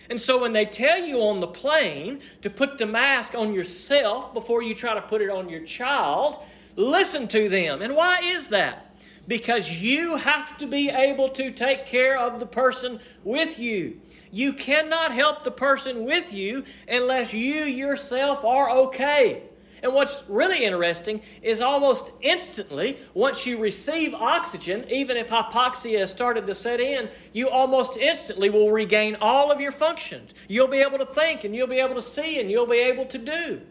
And 0.09 0.19
so 0.19 0.39
when 0.39 0.53
they 0.53 0.65
tell 0.65 0.99
you 0.99 1.21
on 1.21 1.39
the 1.39 1.47
plane 1.47 2.21
to 2.41 2.49
put 2.49 2.77
the 2.77 2.85
mask 2.85 3.35
on 3.35 3.53
yourself 3.53 4.33
before 4.33 4.63
you 4.63 4.73
try 4.73 4.95
to 4.95 5.01
put 5.01 5.21
it 5.21 5.29
on 5.29 5.49
your 5.49 5.63
child, 5.63 6.39
listen 6.75 7.27
to 7.29 7.47
them. 7.47 7.81
And 7.81 7.95
why 7.95 8.21
is 8.23 8.49
that? 8.49 8.99
Because 9.27 9.79
you 9.79 10.15
have 10.15 10.57
to 10.57 10.65
be 10.65 10.89
able 10.89 11.29
to 11.29 11.51
take 11.51 11.85
care 11.85 12.17
of 12.17 12.39
the 12.39 12.47
person 12.47 12.99
with 13.23 13.59
you. 13.59 14.01
You 14.31 14.53
cannot 14.53 15.11
help 15.13 15.43
the 15.43 15.51
person 15.51 16.05
with 16.05 16.33
you 16.33 16.63
unless 16.87 17.33
you 17.33 17.63
yourself 17.63 18.43
are 18.43 18.69
okay. 18.69 19.43
And 19.81 19.93
what's 19.93 20.23
really 20.27 20.65
interesting 20.65 21.21
is 21.41 21.61
almost 21.61 22.11
instantly, 22.21 22.97
once 23.13 23.45
you 23.45 23.57
receive 23.57 24.13
oxygen, 24.13 24.85
even 24.89 25.17
if 25.17 25.29
hypoxia 25.29 25.99
has 25.99 26.09
started 26.11 26.45
to 26.47 26.55
set 26.55 26.79
in, 26.79 27.09
you 27.33 27.49
almost 27.49 27.97
instantly 27.97 28.49
will 28.49 28.71
regain 28.71 29.15
all 29.21 29.51
of 29.51 29.61
your 29.61 29.71
functions. 29.71 30.33
You'll 30.47 30.67
be 30.67 30.79
able 30.79 30.97
to 30.97 31.05
think 31.05 31.43
and 31.43 31.55
you'll 31.55 31.67
be 31.67 31.79
able 31.79 31.95
to 31.95 32.01
see 32.01 32.39
and 32.39 32.49
you'll 32.51 32.67
be 32.67 32.79
able 32.79 33.05
to 33.05 33.17
do. 33.17 33.61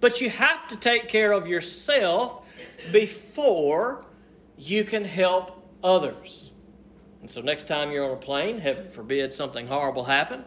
But 0.00 0.20
you 0.20 0.28
have 0.30 0.66
to 0.68 0.76
take 0.76 1.08
care 1.08 1.32
of 1.32 1.46
yourself 1.46 2.46
before 2.92 4.04
you 4.58 4.84
can 4.84 5.04
help 5.04 5.66
others. 5.82 6.50
And 7.20 7.30
so, 7.30 7.40
next 7.40 7.66
time 7.66 7.90
you're 7.90 8.04
on 8.04 8.12
a 8.12 8.16
plane, 8.16 8.58
heaven 8.58 8.90
forbid 8.90 9.32
something 9.32 9.66
horrible 9.66 10.04
happen, 10.04 10.44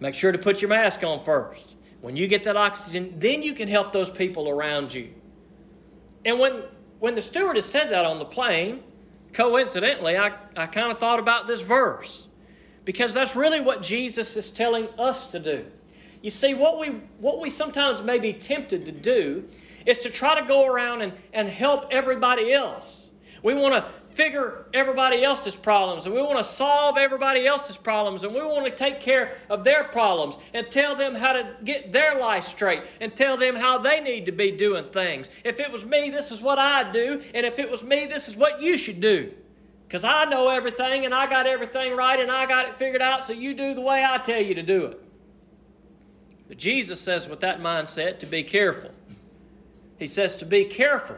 make 0.00 0.14
sure 0.14 0.32
to 0.32 0.38
put 0.38 0.60
your 0.60 0.68
mask 0.68 1.04
on 1.04 1.22
first. 1.22 1.76
When 2.02 2.16
you 2.16 2.26
get 2.26 2.44
that 2.44 2.56
oxygen, 2.56 3.14
then 3.18 3.42
you 3.42 3.54
can 3.54 3.68
help 3.68 3.92
those 3.92 4.10
people 4.10 4.48
around 4.48 4.92
you. 4.92 5.08
And 6.24 6.38
when, 6.38 6.64
when 6.98 7.14
the 7.14 7.22
stewardess 7.22 7.64
said 7.64 7.90
that 7.90 8.04
on 8.04 8.18
the 8.18 8.24
plane, 8.24 8.82
coincidentally, 9.32 10.18
I, 10.18 10.32
I 10.56 10.66
kind 10.66 10.90
of 10.90 10.98
thought 10.98 11.20
about 11.20 11.46
this 11.46 11.62
verse 11.62 12.26
because 12.84 13.14
that's 13.14 13.36
really 13.36 13.60
what 13.60 13.82
Jesus 13.82 14.36
is 14.36 14.50
telling 14.50 14.88
us 14.98 15.30
to 15.30 15.38
do. 15.38 15.64
You 16.22 16.30
see, 16.30 16.54
what 16.54 16.78
we, 16.78 16.88
what 17.18 17.40
we 17.40 17.50
sometimes 17.50 18.02
may 18.02 18.18
be 18.18 18.32
tempted 18.32 18.84
to 18.84 18.92
do 18.92 19.48
is 19.86 19.98
to 20.00 20.10
try 20.10 20.38
to 20.40 20.46
go 20.46 20.66
around 20.66 21.02
and, 21.02 21.12
and 21.32 21.48
help 21.48 21.86
everybody 21.92 22.52
else. 22.52 23.10
We 23.44 23.54
want 23.54 23.74
to 23.74 23.90
figure 24.14 24.66
everybody 24.74 25.22
else's 25.22 25.56
problems 25.56 26.06
and 26.06 26.14
we 26.14 26.20
want 26.20 26.38
to 26.38 26.44
solve 26.44 26.98
everybody 26.98 27.46
else's 27.46 27.76
problems 27.76 28.24
and 28.24 28.34
we 28.34 28.42
want 28.42 28.64
to 28.64 28.70
take 28.70 29.00
care 29.00 29.36
of 29.48 29.64
their 29.64 29.84
problems 29.84 30.38
and 30.52 30.70
tell 30.70 30.94
them 30.94 31.14
how 31.14 31.32
to 31.32 31.56
get 31.64 31.92
their 31.92 32.18
life 32.18 32.44
straight 32.44 32.82
and 33.00 33.14
tell 33.14 33.36
them 33.36 33.56
how 33.56 33.78
they 33.78 34.00
need 34.00 34.26
to 34.26 34.32
be 34.32 34.50
doing 34.50 34.84
things. 34.90 35.30
If 35.44 35.60
it 35.60 35.72
was 35.72 35.86
me, 35.86 36.10
this 36.10 36.30
is 36.30 36.40
what 36.40 36.58
I'd 36.58 36.92
do, 36.92 37.22
and 37.34 37.46
if 37.46 37.58
it 37.58 37.70
was 37.70 37.82
me, 37.82 38.06
this 38.06 38.28
is 38.28 38.36
what 38.36 38.60
you 38.60 38.76
should 38.76 39.00
do. 39.00 39.32
Because 39.88 40.04
I 40.04 40.24
know 40.26 40.48
everything 40.48 41.04
and 41.04 41.14
I 41.14 41.26
got 41.26 41.46
everything 41.46 41.96
right 41.96 42.18
and 42.18 42.30
I 42.30 42.46
got 42.46 42.68
it 42.68 42.74
figured 42.74 43.02
out, 43.02 43.24
so 43.24 43.32
you 43.32 43.54
do 43.54 43.74
the 43.74 43.80
way 43.80 44.04
I 44.08 44.18
tell 44.18 44.40
you 44.40 44.54
to 44.54 44.62
do 44.62 44.86
it. 44.86 45.00
But 46.48 46.58
Jesus 46.58 47.00
says, 47.00 47.28
with 47.28 47.40
that 47.40 47.60
mindset, 47.60 48.18
to 48.18 48.26
be 48.26 48.42
careful. 48.42 48.90
He 49.98 50.06
says 50.06 50.36
to 50.38 50.44
be 50.44 50.64
careful 50.64 51.16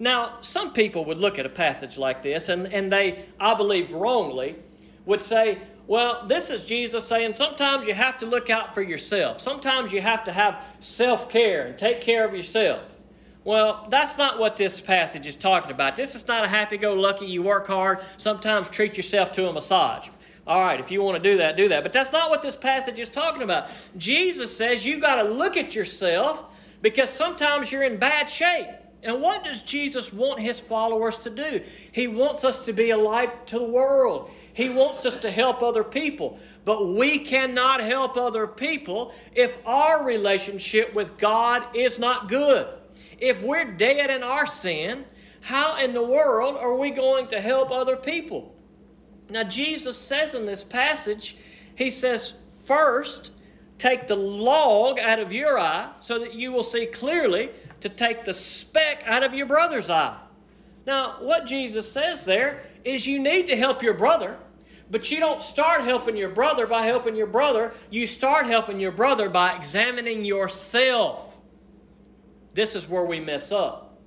now, 0.00 0.38
some 0.40 0.72
people 0.72 1.04
would 1.04 1.18
look 1.18 1.38
at 1.38 1.44
a 1.44 1.50
passage 1.50 1.98
like 1.98 2.22
this 2.22 2.48
and, 2.48 2.66
and 2.72 2.90
they, 2.90 3.26
I 3.38 3.52
believe 3.54 3.92
wrongly, 3.92 4.56
would 5.04 5.20
say, 5.20 5.58
well, 5.86 6.24
this 6.26 6.50
is 6.50 6.64
Jesus 6.64 7.06
saying 7.06 7.34
sometimes 7.34 7.86
you 7.86 7.92
have 7.92 8.16
to 8.18 8.26
look 8.26 8.48
out 8.48 8.72
for 8.72 8.80
yourself. 8.80 9.42
Sometimes 9.42 9.92
you 9.92 10.00
have 10.00 10.24
to 10.24 10.32
have 10.32 10.64
self 10.80 11.28
care 11.28 11.66
and 11.66 11.76
take 11.76 12.00
care 12.00 12.26
of 12.26 12.34
yourself. 12.34 12.96
Well, 13.44 13.86
that's 13.90 14.16
not 14.16 14.38
what 14.38 14.56
this 14.56 14.80
passage 14.80 15.26
is 15.26 15.36
talking 15.36 15.70
about. 15.70 15.96
This 15.96 16.14
is 16.14 16.26
not 16.26 16.44
a 16.44 16.48
happy 16.48 16.78
go 16.78 16.94
lucky, 16.94 17.26
you 17.26 17.42
work 17.42 17.66
hard, 17.66 18.00
sometimes 18.16 18.70
treat 18.70 18.96
yourself 18.96 19.32
to 19.32 19.48
a 19.48 19.52
massage. 19.52 20.08
All 20.46 20.60
right, 20.60 20.80
if 20.80 20.90
you 20.90 21.02
want 21.02 21.22
to 21.22 21.30
do 21.30 21.36
that, 21.38 21.58
do 21.58 21.68
that. 21.68 21.82
But 21.82 21.92
that's 21.92 22.12
not 22.12 22.30
what 22.30 22.40
this 22.40 22.56
passage 22.56 22.98
is 22.98 23.10
talking 23.10 23.42
about. 23.42 23.68
Jesus 23.98 24.56
says 24.56 24.86
you've 24.86 25.02
got 25.02 25.16
to 25.16 25.28
look 25.28 25.58
at 25.58 25.74
yourself 25.74 26.44
because 26.80 27.10
sometimes 27.10 27.70
you're 27.70 27.82
in 27.82 27.98
bad 27.98 28.28
shape. 28.30 28.68
And 29.02 29.22
what 29.22 29.44
does 29.44 29.62
Jesus 29.62 30.12
want 30.12 30.40
his 30.40 30.60
followers 30.60 31.16
to 31.18 31.30
do? 31.30 31.62
He 31.90 32.06
wants 32.06 32.44
us 32.44 32.66
to 32.66 32.72
be 32.72 32.90
a 32.90 32.98
light 32.98 33.46
to 33.46 33.58
the 33.58 33.64
world. 33.64 34.30
He 34.52 34.68
wants 34.68 35.06
us 35.06 35.16
to 35.18 35.30
help 35.30 35.62
other 35.62 35.84
people. 35.84 36.38
But 36.66 36.86
we 36.86 37.18
cannot 37.18 37.80
help 37.80 38.18
other 38.18 38.46
people 38.46 39.14
if 39.32 39.56
our 39.66 40.04
relationship 40.04 40.94
with 40.94 41.16
God 41.16 41.64
is 41.74 41.98
not 41.98 42.28
good. 42.28 42.66
If 43.18 43.42
we're 43.42 43.72
dead 43.72 44.10
in 44.10 44.22
our 44.22 44.44
sin, 44.44 45.06
how 45.40 45.76
in 45.76 45.94
the 45.94 46.02
world 46.02 46.56
are 46.56 46.74
we 46.74 46.90
going 46.90 47.28
to 47.28 47.40
help 47.40 47.70
other 47.70 47.96
people? 47.96 48.54
Now, 49.30 49.44
Jesus 49.44 49.96
says 49.96 50.34
in 50.34 50.44
this 50.44 50.64
passage, 50.64 51.36
He 51.74 51.88
says, 51.88 52.34
first, 52.64 53.32
take 53.78 54.06
the 54.06 54.16
log 54.16 54.98
out 54.98 55.18
of 55.18 55.32
your 55.32 55.58
eye 55.58 55.90
so 56.00 56.18
that 56.18 56.34
you 56.34 56.52
will 56.52 56.62
see 56.62 56.84
clearly 56.84 57.50
to 57.80 57.88
take 57.88 58.24
the 58.24 58.34
speck 58.34 59.02
out 59.06 59.22
of 59.22 59.34
your 59.34 59.46
brother's 59.46 59.90
eye. 59.90 60.18
Now, 60.86 61.16
what 61.20 61.46
Jesus 61.46 61.90
says 61.90 62.24
there 62.24 62.62
is 62.84 63.06
you 63.06 63.18
need 63.18 63.46
to 63.46 63.56
help 63.56 63.82
your 63.82 63.94
brother, 63.94 64.38
but 64.90 65.10
you 65.10 65.20
don't 65.20 65.42
start 65.42 65.82
helping 65.82 66.16
your 66.16 66.30
brother 66.30 66.66
by 66.66 66.86
helping 66.86 67.16
your 67.16 67.26
brother. 67.26 67.72
You 67.90 68.06
start 68.06 68.46
helping 68.46 68.80
your 68.80 68.92
brother 68.92 69.28
by 69.28 69.54
examining 69.54 70.24
yourself. 70.24 71.38
This 72.54 72.74
is 72.74 72.88
where 72.88 73.04
we 73.04 73.20
mess 73.20 73.52
up. 73.52 73.98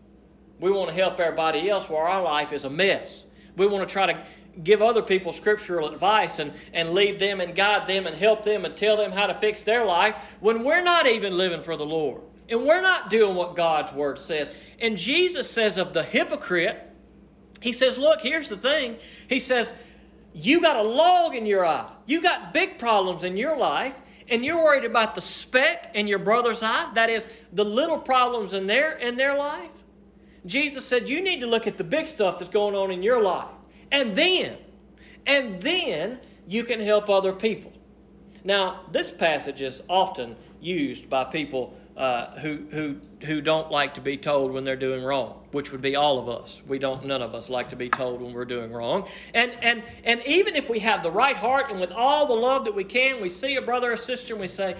We 0.60 0.72
want 0.72 0.90
to 0.90 0.96
help 0.96 1.20
everybody 1.20 1.70
else 1.70 1.90
where 1.90 2.04
our 2.04 2.22
life 2.22 2.52
is 2.52 2.66
a 2.66 2.70
mess. 2.70 3.26
We 3.56 3.68
want 3.68 3.88
to 3.88 3.92
try 3.92 4.12
to 4.12 4.26
give 4.64 4.82
other 4.82 5.02
people 5.02 5.32
scriptural 5.32 5.88
advice 5.88 6.40
and, 6.40 6.54
and 6.74 6.90
lead 6.90 7.20
them 7.20 7.42
and 7.42 7.56
guide 7.56 7.88
them 7.88 8.06
and 8.06 8.16
help 8.16 8.44
them 8.44 8.66
and 8.66 8.76
tell 8.76 8.98
them 8.98 9.12
how 9.12 9.28
to 9.28 9.34
fix 9.34 9.64
their 9.64 9.86
life 9.86 10.16
when 10.42 10.64
we're 10.64 10.84
not 10.84 11.08
even 11.08 11.38
living 11.38 11.62
for 11.62 11.76
the 11.76 11.86
Lord. 11.86 12.22
And 12.50 12.66
we're 12.66 12.82
not 12.82 13.10
doing 13.10 13.36
what 13.36 13.56
God's 13.56 13.94
word 13.94 14.20
says. 14.20 14.52
And 14.80 14.98
Jesus 14.98 15.50
says 15.50 15.78
of 15.78 15.94
the 15.94 16.04
hypocrite, 16.04 16.82
He 17.62 17.72
says, 17.72 17.98
Look, 17.98 18.22
here's 18.22 18.50
the 18.50 18.58
thing. 18.58 18.98
He 19.28 19.40
says, 19.40 19.74
You 20.34 20.62
got 20.62 20.76
a 20.76 20.84
log 20.84 21.36
in 21.36 21.46
your 21.46 21.66
eye, 21.66 21.90
you 22.06 22.22
got 22.22 22.54
big 22.54 22.78
problems 22.78 23.24
in 23.24 23.38
your 23.38 23.58
life. 23.58 23.96
And 24.30 24.44
you're 24.44 24.64
worried 24.64 24.86
about 24.86 25.16
the 25.16 25.22
speck 25.22 25.92
in 25.96 26.08
your 26.08 26.18
brother's 26.18 26.64
eye, 26.64 26.90
that 26.94 27.10
is, 27.10 27.28
the 27.52 27.66
little 27.66 28.00
problems 28.00 28.54
in 28.54 28.68
their, 28.68 28.94
in 28.98 29.18
their 29.18 29.38
life. 29.38 29.84
Jesus 30.46 30.86
said, 30.86 31.10
You 31.10 31.22
need 31.22 31.42
to 31.42 31.48
look 31.48 31.68
at 31.68 31.78
the 31.78 31.84
big 31.84 32.08
stuff 32.08 32.40
that's 32.40 32.50
going 32.50 32.76
on 32.76 32.92
in 32.92 33.04
your 33.04 33.22
life. 33.22 33.50
And 33.92 34.16
then, 34.16 34.58
and 35.26 35.62
then 35.62 36.20
you 36.48 36.64
can 36.64 36.80
help 36.80 37.10
other 37.10 37.34
people. 37.34 37.72
Now, 38.44 38.82
this 38.92 39.12
passage 39.12 39.62
is 39.62 39.82
often 39.88 40.36
used 40.60 41.10
by 41.10 41.26
people 41.26 41.78
uh, 41.96 42.38
who, 42.40 42.66
who, 42.72 42.96
who 43.26 43.42
don't 43.42 43.70
like 43.70 43.94
to 43.96 44.02
be 44.02 44.18
told 44.18 44.52
when 44.52 44.64
they're 44.64 44.76
doing 44.76 45.04
wrong, 45.04 45.46
which 45.52 45.72
would 45.72 45.82
be 45.82 45.96
all 45.96 46.18
of 46.18 46.28
us. 46.28 46.62
We 46.68 46.80
don't, 46.80 47.06
none 47.06 47.22
of 47.22 47.36
us 47.36 47.50
like 47.50 47.70
to 47.70 47.76
be 47.76 47.90
told 47.90 48.22
when 48.22 48.34
we're 48.34 48.46
doing 48.46 48.72
wrong. 48.72 49.08
And, 49.34 49.52
and, 49.62 49.84
and 50.04 50.22
even 50.26 50.56
if 50.56 50.70
we 50.70 50.80
have 50.80 51.04
the 51.04 51.12
right 51.12 51.38
heart 51.38 51.70
and 51.70 51.80
with 51.80 51.92
all 51.92 52.26
the 52.26 52.34
love 52.34 52.66
that 52.66 52.76
we 52.76 52.84
can, 52.84 53.22
we 53.22 53.30
see 53.30 53.56
a 53.56 53.62
brother 53.62 53.92
or 53.92 53.96
sister 53.96 54.34
and 54.34 54.42
we 54.42 54.48
say, 54.48 54.76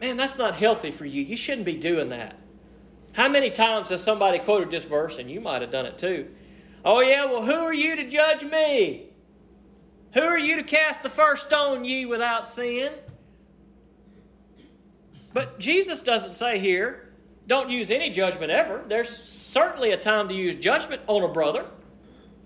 man, 0.00 0.16
that's 0.16 0.38
not 0.38 0.54
healthy 0.54 0.90
for 0.90 1.04
you. 1.04 1.22
You 1.22 1.36
shouldn't 1.36 1.66
be 1.66 1.76
doing 1.76 2.08
that. 2.08 2.38
How 3.12 3.28
many 3.28 3.50
times 3.50 3.88
has 3.88 4.02
somebody 4.02 4.38
quoted 4.38 4.70
this 4.70 4.84
verse, 4.84 5.16
and 5.16 5.30
you 5.30 5.40
might 5.40 5.62
have 5.62 5.70
done 5.70 5.86
it 5.86 5.96
too? 5.96 6.28
Oh, 6.84 7.00
yeah, 7.00 7.24
well, 7.24 7.42
who 7.42 7.54
are 7.54 7.72
you 7.72 7.96
to 7.96 8.06
judge 8.06 8.44
me? 8.44 9.06
Who 10.12 10.20
are 10.20 10.38
you 10.38 10.56
to 10.56 10.62
cast 10.62 11.02
the 11.02 11.08
first 11.10 11.44
stone, 11.44 11.84
ye 11.84 12.04
without 12.06 12.46
sin? 12.46 12.92
But 15.36 15.58
Jesus 15.58 16.00
doesn't 16.00 16.34
say 16.34 16.58
here, 16.58 17.10
don't 17.46 17.68
use 17.68 17.90
any 17.90 18.08
judgment 18.08 18.50
ever. 18.50 18.82
There's 18.88 19.10
certainly 19.10 19.90
a 19.90 19.98
time 19.98 20.30
to 20.30 20.34
use 20.34 20.54
judgment 20.56 21.02
on 21.08 21.22
a 21.24 21.28
brother. 21.28 21.66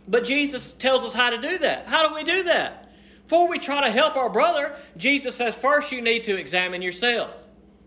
But 0.08 0.24
Jesus 0.24 0.72
tells 0.72 1.04
us 1.04 1.12
how 1.12 1.30
to 1.30 1.38
do 1.38 1.58
that. 1.58 1.86
How 1.86 2.08
do 2.08 2.12
we 2.12 2.24
do 2.24 2.42
that? 2.42 2.90
Before 3.22 3.48
we 3.48 3.60
try 3.60 3.86
to 3.86 3.92
help 3.92 4.16
our 4.16 4.28
brother, 4.28 4.74
Jesus 4.96 5.36
says 5.36 5.56
first 5.56 5.92
you 5.92 6.02
need 6.02 6.24
to 6.24 6.36
examine 6.36 6.82
yourself. 6.82 7.30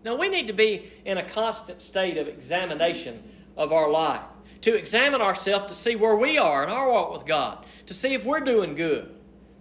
Now, 0.06 0.16
we 0.16 0.30
need 0.30 0.46
to 0.46 0.54
be 0.54 0.90
in 1.04 1.18
a 1.18 1.22
constant 1.22 1.82
state 1.82 2.16
of 2.16 2.26
examination 2.26 3.22
of 3.58 3.74
our 3.74 3.90
life 3.90 4.22
to 4.62 4.74
examine 4.74 5.20
ourselves 5.20 5.66
to 5.66 5.74
see 5.74 5.96
where 5.96 6.16
we 6.16 6.38
are 6.38 6.64
in 6.64 6.70
our 6.70 6.90
walk 6.90 7.12
with 7.12 7.26
God, 7.26 7.66
to 7.84 7.92
see 7.92 8.14
if 8.14 8.24
we're 8.24 8.40
doing 8.40 8.74
good. 8.74 9.14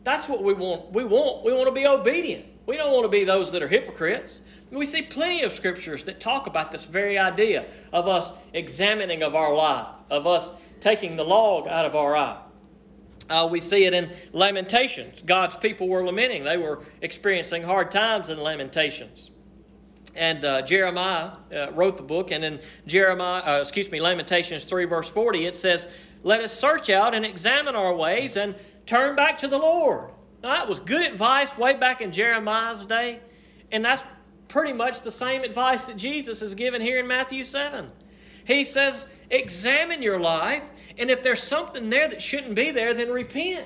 That's 0.05 0.29
what 0.29 0.41
we 0.41 0.53
want. 0.53 0.93
We 0.93 1.03
want 1.03 1.43
we 1.43 1.51
want 1.51 1.65
to 1.67 1.73
be 1.73 1.85
obedient. 1.85 2.45
We 2.65 2.77
don't 2.77 2.93
want 2.93 3.03
to 3.03 3.09
be 3.09 3.23
those 3.23 3.51
that 3.51 3.61
are 3.61 3.67
hypocrites. 3.67 4.41
We 4.71 4.85
see 4.85 5.01
plenty 5.01 5.43
of 5.43 5.51
scriptures 5.51 6.03
that 6.03 6.19
talk 6.19 6.47
about 6.47 6.71
this 6.71 6.85
very 6.85 7.17
idea 7.17 7.65
of 7.91 8.07
us 8.07 8.31
examining 8.53 9.21
of 9.21 9.35
our 9.35 9.53
life, 9.53 9.87
of 10.09 10.25
us 10.25 10.53
taking 10.79 11.15
the 11.15 11.25
log 11.25 11.67
out 11.67 11.85
of 11.85 11.95
our 11.95 12.15
eye. 12.15 12.39
Uh, 13.29 13.47
we 13.49 13.59
see 13.59 13.85
it 13.85 13.93
in 13.93 14.11
Lamentations. 14.31 15.21
God's 15.21 15.55
people 15.55 15.87
were 15.87 16.05
lamenting. 16.05 16.43
They 16.43 16.57
were 16.57 16.83
experiencing 17.01 17.63
hard 17.63 17.91
times 17.91 18.29
in 18.29 18.39
Lamentations 18.39 19.31
and 20.15 20.45
uh, 20.45 20.61
Jeremiah 20.61 21.31
uh, 21.53 21.71
wrote 21.71 21.97
the 21.97 22.03
book, 22.03 22.31
and 22.31 22.43
in 22.43 22.59
Jeremiah, 22.85 23.41
uh, 23.41 23.59
excuse 23.61 23.89
me, 23.89 24.01
Lamentations 24.01 24.63
3, 24.65 24.85
verse 24.85 25.09
40, 25.09 25.45
it 25.45 25.55
says, 25.55 25.87
Let 26.23 26.41
us 26.41 26.57
search 26.57 26.89
out 26.89 27.15
and 27.15 27.25
examine 27.25 27.75
our 27.75 27.95
ways 27.95 28.37
and 28.37 28.55
turn 28.85 29.15
back 29.15 29.37
to 29.39 29.47
the 29.47 29.57
Lord. 29.57 30.11
Now, 30.43 30.49
that 30.49 30.67
was 30.67 30.81
good 30.81 31.01
advice 31.01 31.57
way 31.57 31.73
back 31.73 32.01
in 32.01 32.11
Jeremiah's 32.11 32.83
day, 32.83 33.21
and 33.71 33.83
that's 33.83 34.03
pretty 34.49 34.73
much 34.73 35.01
the 35.01 35.11
same 35.11 35.43
advice 35.43 35.85
that 35.85 35.95
Jesus 35.95 36.41
is 36.41 36.53
given 36.53 36.81
here 36.81 36.99
in 36.99 37.07
Matthew 37.07 37.45
7. 37.45 37.89
He 38.45 38.65
says, 38.65 39.07
Examine 39.29 40.01
your 40.01 40.19
life, 40.19 40.63
and 40.97 41.09
if 41.09 41.23
there's 41.23 41.41
something 41.41 41.89
there 41.89 42.09
that 42.09 42.21
shouldn't 42.21 42.55
be 42.55 42.71
there, 42.71 42.93
then 42.93 43.09
repent. 43.09 43.65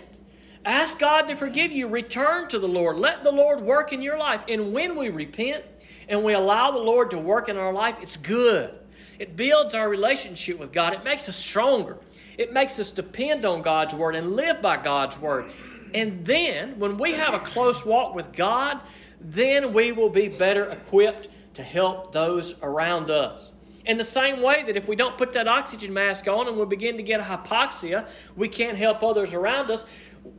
Ask 0.63 0.99
God 0.99 1.23
to 1.23 1.35
forgive 1.35 1.71
you. 1.71 1.87
Return 1.87 2.47
to 2.49 2.59
the 2.59 2.67
Lord. 2.67 2.97
Let 2.97 3.23
the 3.23 3.31
Lord 3.31 3.61
work 3.61 3.91
in 3.91 4.01
your 4.01 4.17
life. 4.17 4.43
And 4.47 4.71
when 4.71 4.95
we 4.95 5.09
repent, 5.09 5.63
and 6.07 6.23
we 6.23 6.33
allow 6.33 6.71
the 6.71 6.79
Lord 6.79 7.09
to 7.11 7.17
work 7.17 7.49
in 7.49 7.57
our 7.57 7.73
life, 7.73 7.95
it's 8.01 8.17
good. 8.17 8.73
It 9.19 9.35
builds 9.35 9.73
our 9.73 9.89
relationship 9.89 10.59
with 10.59 10.71
God. 10.71 10.93
It 10.93 11.03
makes 11.03 11.27
us 11.27 11.35
stronger. 11.35 11.97
It 12.37 12.53
makes 12.53 12.79
us 12.79 12.91
depend 12.91 13.45
on 13.45 13.61
God's 13.61 13.95
word 13.95 14.15
and 14.15 14.35
live 14.35 14.61
by 14.61 14.77
God's 14.77 15.17
word. 15.17 15.51
And 15.93 16.25
then, 16.25 16.79
when 16.79 16.97
we 16.97 17.13
have 17.13 17.33
a 17.33 17.39
close 17.39 17.85
walk 17.85 18.15
with 18.15 18.31
God, 18.33 18.79
then 19.19 19.73
we 19.73 19.91
will 19.91 20.09
be 20.09 20.27
better 20.27 20.65
equipped 20.69 21.29
to 21.55 21.63
help 21.63 22.11
those 22.11 22.55
around 22.61 23.09
us. 23.09 23.51
In 23.85 23.97
the 23.97 24.03
same 24.03 24.41
way 24.41 24.63
that 24.63 24.75
if 24.75 24.87
we 24.87 24.95
don't 24.95 25.17
put 25.17 25.33
that 25.33 25.47
oxygen 25.47 25.93
mask 25.93 26.27
on 26.27 26.47
and 26.47 26.57
we 26.57 26.65
begin 26.65 26.97
to 26.97 27.03
get 27.03 27.21
hypoxia, 27.21 28.07
we 28.35 28.49
can't 28.49 28.77
help 28.77 29.01
others 29.01 29.33
around 29.33 29.71
us. 29.71 29.85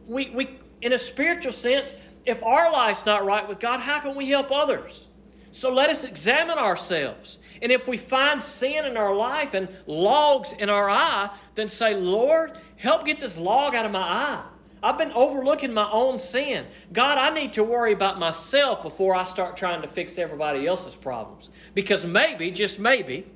We, 0.06 0.30
we, 0.30 0.58
in 0.82 0.92
a 0.92 0.98
spiritual 0.98 1.52
sense, 1.52 1.96
if 2.26 2.42
our 2.42 2.70
life's 2.70 3.06
not 3.06 3.24
right 3.24 3.48
with 3.48 3.58
God, 3.58 3.80
how 3.80 4.00
can 4.00 4.14
we 4.14 4.28
help 4.28 4.52
others? 4.52 5.06
So 5.50 5.72
let 5.72 5.88
us 5.88 6.04
examine 6.04 6.58
ourselves. 6.58 7.38
And 7.62 7.72
if 7.72 7.88
we 7.88 7.96
find 7.96 8.42
sin 8.42 8.84
in 8.84 8.96
our 8.96 9.14
life 9.14 9.54
and 9.54 9.68
logs 9.86 10.52
in 10.52 10.68
our 10.68 10.90
eye, 10.90 11.30
then 11.54 11.68
say, 11.68 11.94
Lord, 11.94 12.58
help 12.76 13.06
get 13.06 13.18
this 13.18 13.38
log 13.38 13.74
out 13.74 13.86
of 13.86 13.92
my 13.92 13.98
eye. 13.98 14.44
I've 14.82 14.98
been 14.98 15.12
overlooking 15.12 15.72
my 15.72 15.90
own 15.90 16.18
sin. 16.18 16.66
God, 16.92 17.18
I 17.18 17.30
need 17.30 17.54
to 17.54 17.64
worry 17.64 17.92
about 17.92 18.18
myself 18.18 18.82
before 18.82 19.14
I 19.14 19.24
start 19.24 19.56
trying 19.56 19.82
to 19.82 19.88
fix 19.88 20.18
everybody 20.18 20.66
else's 20.66 20.94
problems. 20.94 21.50
Because 21.74 22.04
maybe, 22.04 22.50
just 22.50 22.78
maybe, 22.78 23.26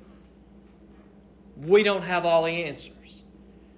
we 1.57 1.83
don't 1.83 2.03
have 2.03 2.25
all 2.25 2.43
the 2.43 2.63
answers. 2.63 3.23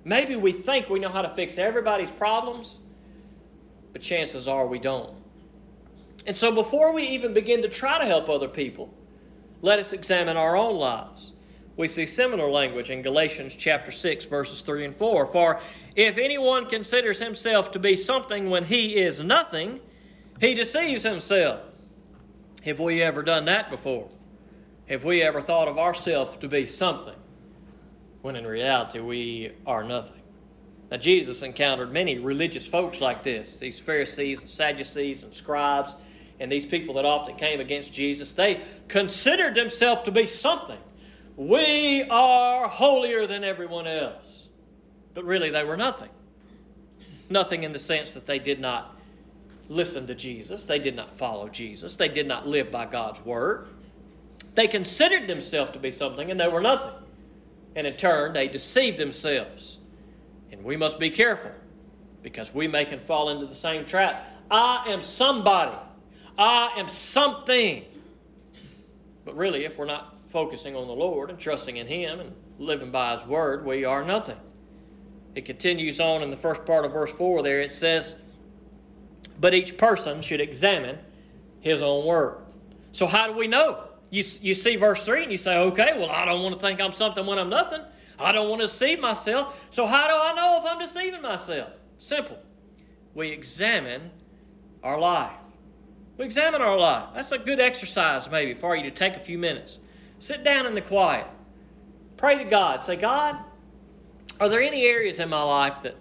Maybe 0.04 0.36
we 0.36 0.52
think 0.52 0.90
we 0.90 1.00
know 1.00 1.10
how 1.10 1.24
to 1.24 1.30
fix 1.30 1.58
everybody's 1.58 2.12
problems, 2.12 2.80
but 3.92 4.02
chances 4.02 4.48
are 4.48 4.68
we 4.68 4.78
don't. 4.78 5.16
And 6.28 6.36
so 6.36 6.52
before 6.52 6.94
we 6.94 7.04
even 7.10 7.34
begin 7.34 7.62
to 7.64 7.70
try 7.70 7.98
to 7.98 8.06
help 8.06 8.30
other 8.30 8.48
people, 8.48 8.94
let 9.62 9.80
us 9.80 9.94
examine 9.94 10.38
our 10.38 10.56
own 10.56 10.78
lives. 10.78 11.34
We 11.78 11.88
see 11.88 12.06
similar 12.06 12.50
language 12.50 12.90
in 12.90 13.02
Galatians 13.02 13.56
chapter 13.56 13.92
6 13.92 14.26
verses 14.26 14.62
3 14.62 14.86
and 14.86 14.96
4. 14.96 15.26
For 15.26 15.60
if 15.96 16.18
anyone 16.18 16.68
considers 16.68 17.20
himself 17.20 17.72
to 17.72 17.80
be 17.80 17.96
something 17.96 18.50
when 18.50 18.66
he 18.66 18.96
is 18.96 19.20
nothing, 19.20 19.82
he 20.40 20.54
deceives 20.54 21.04
himself. 21.04 21.62
Have 22.64 22.80
we 22.80 23.02
ever 23.02 23.24
done 23.24 23.46
that 23.46 23.70
before? 23.70 24.10
Have 24.88 25.04
we 25.04 25.22
ever 25.22 25.42
thought 25.42 25.68
of 25.68 25.78
ourselves 25.78 26.38
to 26.38 26.48
be 26.48 26.66
something 26.66 27.16
when 28.22 28.36
in 28.36 28.48
reality 28.48 29.00
we 29.00 29.52
are 29.66 29.84
nothing? 29.84 30.22
Now, 30.92 30.98
Jesus 30.98 31.42
encountered 31.42 31.92
many 31.92 32.20
religious 32.20 32.66
folks 32.66 33.02
like 33.02 33.24
this 33.24 33.60
these 33.60 33.80
Pharisees 33.80 34.42
and 34.42 34.50
Sadducees 34.50 35.24
and 35.24 35.34
scribes 35.34 35.98
and 36.40 36.52
these 36.52 36.66
people 36.66 36.96
that 36.96 37.06
often 37.06 37.36
came 37.36 37.60
against 37.60 37.94
Jesus, 37.94 38.34
they 38.34 38.62
considered 38.88 39.56
themselves 39.56 40.02
to 40.04 40.12
be 40.12 40.28
something. 40.28 40.78
We 41.36 42.04
are 42.04 42.68
holier 42.68 43.26
than 43.26 43.44
everyone 43.44 43.88
else. 43.88 44.50
But 45.14 45.26
really, 45.26 45.50
they 45.50 45.64
were 45.64 45.78
nothing. 45.78 46.10
Nothing 47.30 47.64
in 47.64 47.72
the 47.72 47.80
sense 47.80 48.12
that 48.14 48.26
they 48.26 48.40
did 48.40 48.60
not 48.60 48.96
listen 49.68 50.08
to 50.08 50.16
Jesus. 50.16 50.66
They 50.66 50.80
did 50.80 50.96
not 50.96 51.16
follow 51.16 51.50
Jesus. 51.50 51.96
They 51.96 52.10
did 52.10 52.28
not 52.28 52.48
live 52.48 52.72
by 52.72 52.86
God's 52.86 53.24
word. 53.26 53.68
They 54.54 54.68
considered 54.68 55.28
themselves 55.28 55.72
to 55.72 55.80
be 55.80 55.92
something 55.92 56.32
and 56.32 56.40
they 56.40 56.48
were 56.48 56.62
nothing. 56.62 56.94
And 57.76 57.86
in 57.86 57.96
turn, 57.96 58.34
they 58.34 58.48
deceived 58.48 58.98
themselves. 58.98 59.80
And 60.52 60.64
we 60.64 60.78
must 60.78 61.00
be 61.00 61.10
careful 61.10 61.52
because 62.24 62.54
we 62.54 62.68
may 62.68 62.86
can 62.86 63.00
fall 63.00 63.30
into 63.30 63.46
the 63.46 63.56
same 63.56 63.86
trap. 63.86 64.28
I 64.50 64.86
am 64.88 65.02
somebody. 65.02 65.76
I 66.38 66.74
am 66.78 66.88
something. 66.88 67.84
But 69.26 69.36
really, 69.36 69.66
if 69.66 69.78
we're 69.78 69.86
not 69.86 70.15
focusing 70.28 70.76
on 70.76 70.88
the 70.88 70.94
Lord 70.94 71.30
and 71.30 71.40
trusting 71.40 71.78
in 71.78 71.88
Him 71.88 72.20
and 72.20 72.34
living 72.60 72.92
by 72.92 73.14
His 73.14 73.26
word, 73.26 73.66
we 73.66 73.86
are 73.86 74.04
nothing. 74.04 74.38
It 75.36 75.46
continues 75.46 76.00
on 76.00 76.24
in 76.24 76.30
the 76.30 76.38
first 76.38 76.66
part 76.66 76.86
of 76.86 76.94
verse 76.94 77.12
4 77.12 77.44
there. 77.44 77.62
It 77.62 77.74
says, 77.74 78.16
But 79.40 79.54
each 79.54 79.78
person 79.78 80.22
should 80.22 80.40
examine 80.40 80.98
his 81.60 81.82
own 81.82 82.06
work. 82.06 82.48
So, 82.94 83.06
how 83.08 83.28
do 83.28 83.34
we 83.34 83.48
know? 83.48 83.84
You, 84.12 84.24
you 84.42 84.54
see 84.54 84.78
verse 84.78 85.04
3 85.04 85.24
and 85.24 85.32
you 85.32 85.38
say, 85.38 85.58
Okay, 85.58 85.94
well, 85.98 86.10
I 86.10 86.24
don't 86.24 86.42
want 86.42 86.56
to 86.56 86.62
think 86.62 86.80
I'm 86.80 86.94
something 86.94 87.26
when 87.26 87.38
I'm 87.38 87.50
nothing. 87.50 87.82
I 88.18 88.32
don't 88.32 88.48
want 88.50 88.62
to 88.62 88.68
deceive 88.68 89.00
myself. 89.00 89.68
So, 89.72 89.86
how 89.86 90.08
do 90.08 90.14
I 90.14 90.34
know 90.34 90.60
if 90.60 90.66
I'm 90.66 90.80
deceiving 90.80 91.22
myself? 91.22 91.72
Simple. 91.98 92.40
We 93.14 93.30
examine 93.30 94.12
our 94.84 95.00
life. 95.00 95.34
We 96.18 96.24
examine 96.24 96.62
our 96.62 96.78
life. 96.78 97.10
That's 97.14 97.32
a 97.34 97.38
good 97.38 97.60
exercise, 97.60 98.30
maybe, 98.30 98.54
for 98.54 98.76
you 98.76 98.84
to 98.84 98.92
take 98.92 99.16
a 99.16 99.20
few 99.20 99.38
minutes. 99.38 99.80
Sit 100.20 100.44
down 100.44 100.66
in 100.66 100.76
the 100.76 100.82
quiet. 100.82 101.28
Pray 102.18 102.38
to 102.38 102.46
God. 102.46 102.82
Say, 102.82 102.96
God, 102.96 103.38
are 104.40 104.50
there 104.50 104.62
any 104.62 104.84
areas 104.84 105.20
in 105.20 105.30
my 105.30 105.44
life 105.44 105.82
that, 105.84 105.96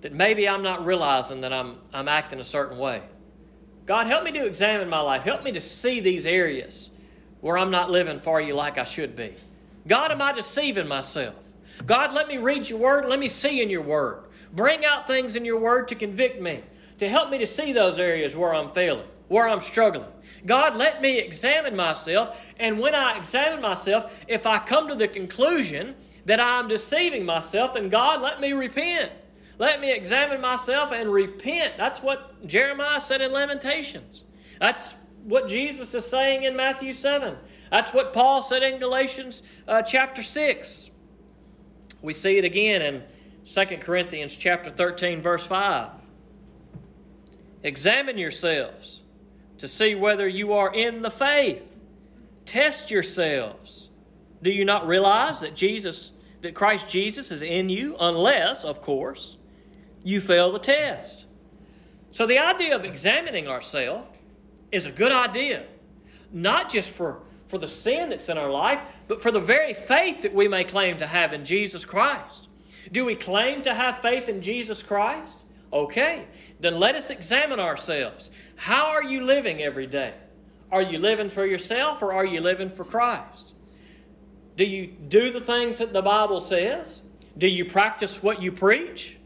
that 0.00 0.12
maybe 0.12 0.48
I'm 0.48 0.62
not 0.62 0.84
realizing 0.84 1.40
that 1.42 1.52
I'm, 1.52 1.78
I'm 1.92 2.08
acting 2.08 2.40
a 2.40 2.44
certain 2.44 2.78
way? 2.78 3.02
God, 3.86 4.08
help 4.08 4.24
me 4.24 4.32
to 4.32 4.44
examine 4.44 4.88
my 4.88 5.00
life. 5.00 5.22
Help 5.22 5.44
me 5.44 5.52
to 5.52 5.60
see 5.60 6.00
these 6.00 6.26
areas 6.26 6.90
where 7.40 7.56
I'm 7.56 7.70
not 7.70 7.90
living 7.90 8.18
for 8.18 8.40
you 8.40 8.54
like 8.54 8.78
I 8.78 8.84
should 8.84 9.14
be. 9.14 9.34
God, 9.86 10.10
am 10.10 10.20
I 10.20 10.32
deceiving 10.32 10.88
myself? 10.88 11.36
God, 11.84 12.12
let 12.12 12.26
me 12.26 12.38
read 12.38 12.68
your 12.68 12.78
word. 12.78 13.06
Let 13.06 13.20
me 13.20 13.28
see 13.28 13.62
in 13.62 13.70
your 13.70 13.82
word. 13.82 14.24
Bring 14.52 14.84
out 14.84 15.06
things 15.06 15.36
in 15.36 15.44
your 15.44 15.60
word 15.60 15.88
to 15.88 15.94
convict 15.94 16.40
me, 16.40 16.62
to 16.98 17.08
help 17.08 17.30
me 17.30 17.38
to 17.38 17.46
see 17.46 17.72
those 17.72 17.98
areas 17.98 18.34
where 18.34 18.54
I'm 18.54 18.72
failing, 18.72 19.06
where 19.28 19.48
I'm 19.48 19.60
struggling. 19.60 20.08
God, 20.44 20.76
let 20.76 21.02
me 21.02 21.18
examine 21.18 21.74
myself. 21.74 22.40
And 22.58 22.78
when 22.78 22.94
I 22.94 23.16
examine 23.16 23.60
myself, 23.60 24.24
if 24.28 24.46
I 24.46 24.58
come 24.58 24.88
to 24.88 24.94
the 24.94 25.08
conclusion 25.08 25.94
that 26.24 26.40
I'm 26.40 26.68
deceiving 26.68 27.24
myself, 27.24 27.72
then 27.72 27.88
God, 27.88 28.20
let 28.20 28.40
me 28.40 28.52
repent. 28.52 29.12
Let 29.58 29.80
me 29.80 29.92
examine 29.92 30.40
myself 30.40 30.92
and 30.92 31.10
repent. 31.10 31.74
That's 31.76 32.00
what 32.00 32.46
Jeremiah 32.46 33.00
said 33.00 33.20
in 33.20 33.32
Lamentations. 33.32 34.24
That's 34.60 34.94
what 35.24 35.48
Jesus 35.48 35.94
is 35.94 36.06
saying 36.06 36.44
in 36.44 36.54
Matthew 36.54 36.92
7. 36.92 37.36
That's 37.70 37.92
what 37.92 38.12
Paul 38.12 38.42
said 38.42 38.62
in 38.62 38.78
Galatians 38.78 39.42
uh, 39.66 39.82
chapter 39.82 40.22
6. 40.22 40.90
We 42.02 42.12
see 42.12 42.38
it 42.38 42.44
again 42.44 42.82
in 42.82 43.02
2 43.44 43.78
Corinthians 43.78 44.36
chapter 44.36 44.70
13 44.70 45.22
verse 45.22 45.46
5. 45.46 45.90
Examine 47.62 48.18
yourselves 48.18 49.02
to 49.58 49.68
see 49.68 49.94
whether 49.94 50.26
you 50.26 50.52
are 50.52 50.72
in 50.72 51.02
the 51.02 51.10
faith. 51.10 51.76
Test 52.44 52.90
yourselves. 52.90 53.88
Do 54.42 54.50
you 54.50 54.64
not 54.64 54.86
realize 54.86 55.40
that 55.40 55.56
Jesus 55.56 56.12
that 56.46 56.54
Christ 56.54 56.88
Jesus 56.88 57.32
is 57.32 57.42
in 57.42 57.68
you, 57.68 57.96
unless, 57.98 58.64
of 58.64 58.80
course, 58.80 59.36
you 60.04 60.20
fail 60.20 60.52
the 60.52 60.58
test. 60.58 61.26
So 62.12 62.26
the 62.26 62.38
idea 62.38 62.76
of 62.76 62.84
examining 62.84 63.48
ourselves 63.48 64.06
is 64.70 64.86
a 64.86 64.92
good 64.92 65.12
idea, 65.12 65.64
not 66.32 66.70
just 66.70 66.90
for, 66.90 67.22
for 67.46 67.58
the 67.58 67.68
sin 67.68 68.10
that's 68.10 68.28
in 68.28 68.38
our 68.38 68.50
life, 68.50 68.80
but 69.08 69.20
for 69.20 69.30
the 69.30 69.40
very 69.40 69.74
faith 69.74 70.22
that 70.22 70.34
we 70.34 70.48
may 70.48 70.64
claim 70.64 70.96
to 70.98 71.06
have 71.06 71.32
in 71.32 71.44
Jesus 71.44 71.84
Christ. 71.84 72.48
Do 72.92 73.04
we 73.04 73.16
claim 73.16 73.62
to 73.62 73.74
have 73.74 74.00
faith 74.00 74.28
in 74.28 74.40
Jesus 74.40 74.82
Christ? 74.82 75.42
Okay, 75.72 76.26
then 76.60 76.78
let 76.78 76.94
us 76.94 77.10
examine 77.10 77.60
ourselves. 77.60 78.30
How 78.56 78.86
are 78.86 79.02
you 79.02 79.24
living 79.24 79.60
every 79.62 79.86
day? 79.86 80.14
Are 80.70 80.82
you 80.82 80.98
living 80.98 81.28
for 81.28 81.44
yourself 81.44 82.02
or 82.02 82.12
are 82.12 82.24
you 82.24 82.40
living 82.40 82.70
for 82.70 82.84
Christ? 82.84 83.54
Do 84.56 84.64
you 84.64 84.86
do 84.86 85.30
the 85.30 85.40
things 85.40 85.78
that 85.78 85.92
the 85.92 86.02
Bible 86.02 86.40
says? 86.40 87.02
Do 87.36 87.46
you 87.46 87.64
practice 87.64 88.22
what 88.22 88.40
you 88.40 88.52
preach? 88.52 89.18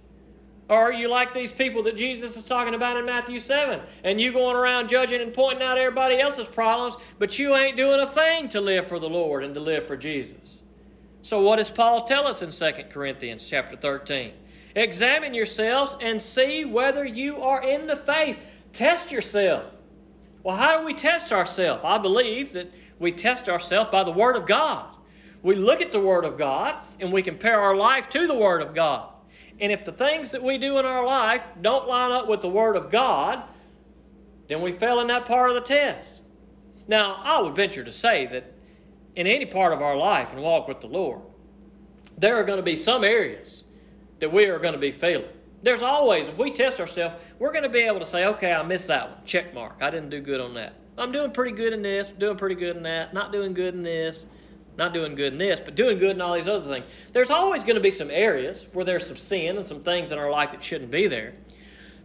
Or 0.68 0.76
are 0.76 0.92
you 0.92 1.08
like 1.08 1.34
these 1.34 1.52
people 1.52 1.82
that 1.84 1.96
Jesus 1.96 2.36
is 2.36 2.44
talking 2.44 2.74
about 2.74 2.96
in 2.96 3.04
Matthew 3.04 3.40
7? 3.40 3.80
And 4.04 4.20
you 4.20 4.32
going 4.32 4.54
around 4.56 4.88
judging 4.88 5.20
and 5.20 5.32
pointing 5.32 5.64
out 5.64 5.78
everybody 5.78 6.20
else's 6.20 6.46
problems, 6.46 6.96
but 7.18 7.38
you 7.38 7.56
ain't 7.56 7.76
doing 7.76 7.98
a 8.00 8.06
thing 8.06 8.48
to 8.50 8.60
live 8.60 8.86
for 8.86 9.00
the 9.00 9.08
Lord 9.08 9.42
and 9.42 9.52
to 9.54 9.60
live 9.60 9.84
for 9.84 9.96
Jesus. 9.96 10.62
So 11.22 11.40
what 11.40 11.56
does 11.56 11.70
Paul 11.70 12.04
tell 12.04 12.26
us 12.26 12.40
in 12.42 12.50
2 12.50 12.84
Corinthians 12.88 13.48
chapter 13.48 13.76
13? 13.76 14.32
Examine 14.74 15.34
yourselves 15.34 15.94
and 16.00 16.20
see 16.20 16.64
whether 16.64 17.04
you 17.04 17.42
are 17.42 17.62
in 17.62 17.86
the 17.86 17.96
faith. 17.96 18.62
Test 18.72 19.10
yourself. 19.10 19.64
Well, 20.42 20.56
how 20.56 20.78
do 20.78 20.86
we 20.86 20.94
test 20.94 21.32
ourselves? 21.32 21.84
I 21.84 21.98
believe 21.98 22.52
that 22.52 22.72
we 22.98 23.12
test 23.12 23.48
ourselves 23.48 23.90
by 23.90 24.04
the 24.04 24.12
Word 24.12 24.36
of 24.36 24.46
God 24.46 24.86
we 25.42 25.54
look 25.54 25.80
at 25.80 25.92
the 25.92 26.00
Word 26.00 26.24
of 26.24 26.36
God 26.36 26.76
and 26.98 27.12
we 27.12 27.22
compare 27.22 27.60
our 27.60 27.74
life 27.74 28.08
to 28.10 28.26
the 28.26 28.34
Word 28.34 28.62
of 28.62 28.74
God. 28.74 29.08
And 29.58 29.72
if 29.72 29.84
the 29.84 29.92
things 29.92 30.30
that 30.30 30.42
we 30.42 30.58
do 30.58 30.78
in 30.78 30.84
our 30.84 31.04
life 31.04 31.48
don't 31.60 31.88
line 31.88 32.12
up 32.12 32.28
with 32.28 32.40
the 32.40 32.48
Word 32.48 32.76
of 32.76 32.90
God, 32.90 33.42
then 34.48 34.62
we 34.62 34.72
fail 34.72 35.00
in 35.00 35.06
that 35.08 35.24
part 35.24 35.50
of 35.50 35.54
the 35.54 35.62
test. 35.62 36.20
Now, 36.88 37.20
I 37.22 37.40
would 37.40 37.54
venture 37.54 37.84
to 37.84 37.92
say 37.92 38.26
that 38.26 38.52
in 39.16 39.26
any 39.26 39.46
part 39.46 39.72
of 39.72 39.80
our 39.80 39.96
life 39.96 40.32
and 40.32 40.42
walk 40.42 40.68
with 40.68 40.80
the 40.80 40.88
Lord, 40.88 41.20
there 42.18 42.36
are 42.36 42.44
going 42.44 42.58
to 42.58 42.62
be 42.62 42.76
some 42.76 43.04
areas 43.04 43.64
that 44.20 44.32
we 44.32 44.46
are 44.46 44.58
going 44.58 44.74
to 44.74 44.80
be 44.80 44.92
failing. 44.92 45.28
There's 45.62 45.82
always, 45.82 46.28
if 46.28 46.38
we 46.38 46.50
test 46.50 46.80
ourselves, 46.80 47.16
we're 47.38 47.52
going 47.52 47.64
to 47.64 47.68
be 47.68 47.80
able 47.80 48.00
to 48.00 48.06
say, 48.06 48.24
okay, 48.26 48.52
I 48.52 48.62
missed 48.62 48.86
that 48.86 49.10
one. 49.10 49.18
Check 49.26 49.52
mark. 49.52 49.76
I 49.80 49.90
didn't 49.90 50.10
do 50.10 50.20
good 50.20 50.40
on 50.40 50.54
that. 50.54 50.74
I'm 50.96 51.12
doing 51.12 51.32
pretty 51.32 51.52
good 51.52 51.72
in 51.72 51.82
this, 51.82 52.08
doing 52.08 52.36
pretty 52.36 52.54
good 52.54 52.76
in 52.76 52.82
that, 52.84 53.12
not 53.12 53.32
doing 53.32 53.52
good 53.52 53.74
in 53.74 53.82
this 53.82 54.26
not 54.80 54.94
doing 54.94 55.14
good 55.14 55.34
in 55.34 55.38
this, 55.38 55.60
but 55.60 55.74
doing 55.74 55.98
good 55.98 56.12
in 56.12 56.22
all 56.22 56.34
these 56.34 56.48
other 56.48 56.66
things. 56.66 56.86
There's 57.12 57.30
always 57.30 57.62
going 57.62 57.74
to 57.74 57.82
be 57.82 57.90
some 57.90 58.10
areas 58.10 58.66
where 58.72 58.84
there's 58.84 59.06
some 59.06 59.16
sin 59.16 59.58
and 59.58 59.66
some 59.66 59.80
things 59.80 60.10
in 60.10 60.18
our 60.18 60.30
life 60.30 60.52
that 60.52 60.64
shouldn't 60.64 60.90
be 60.90 61.06
there. 61.06 61.34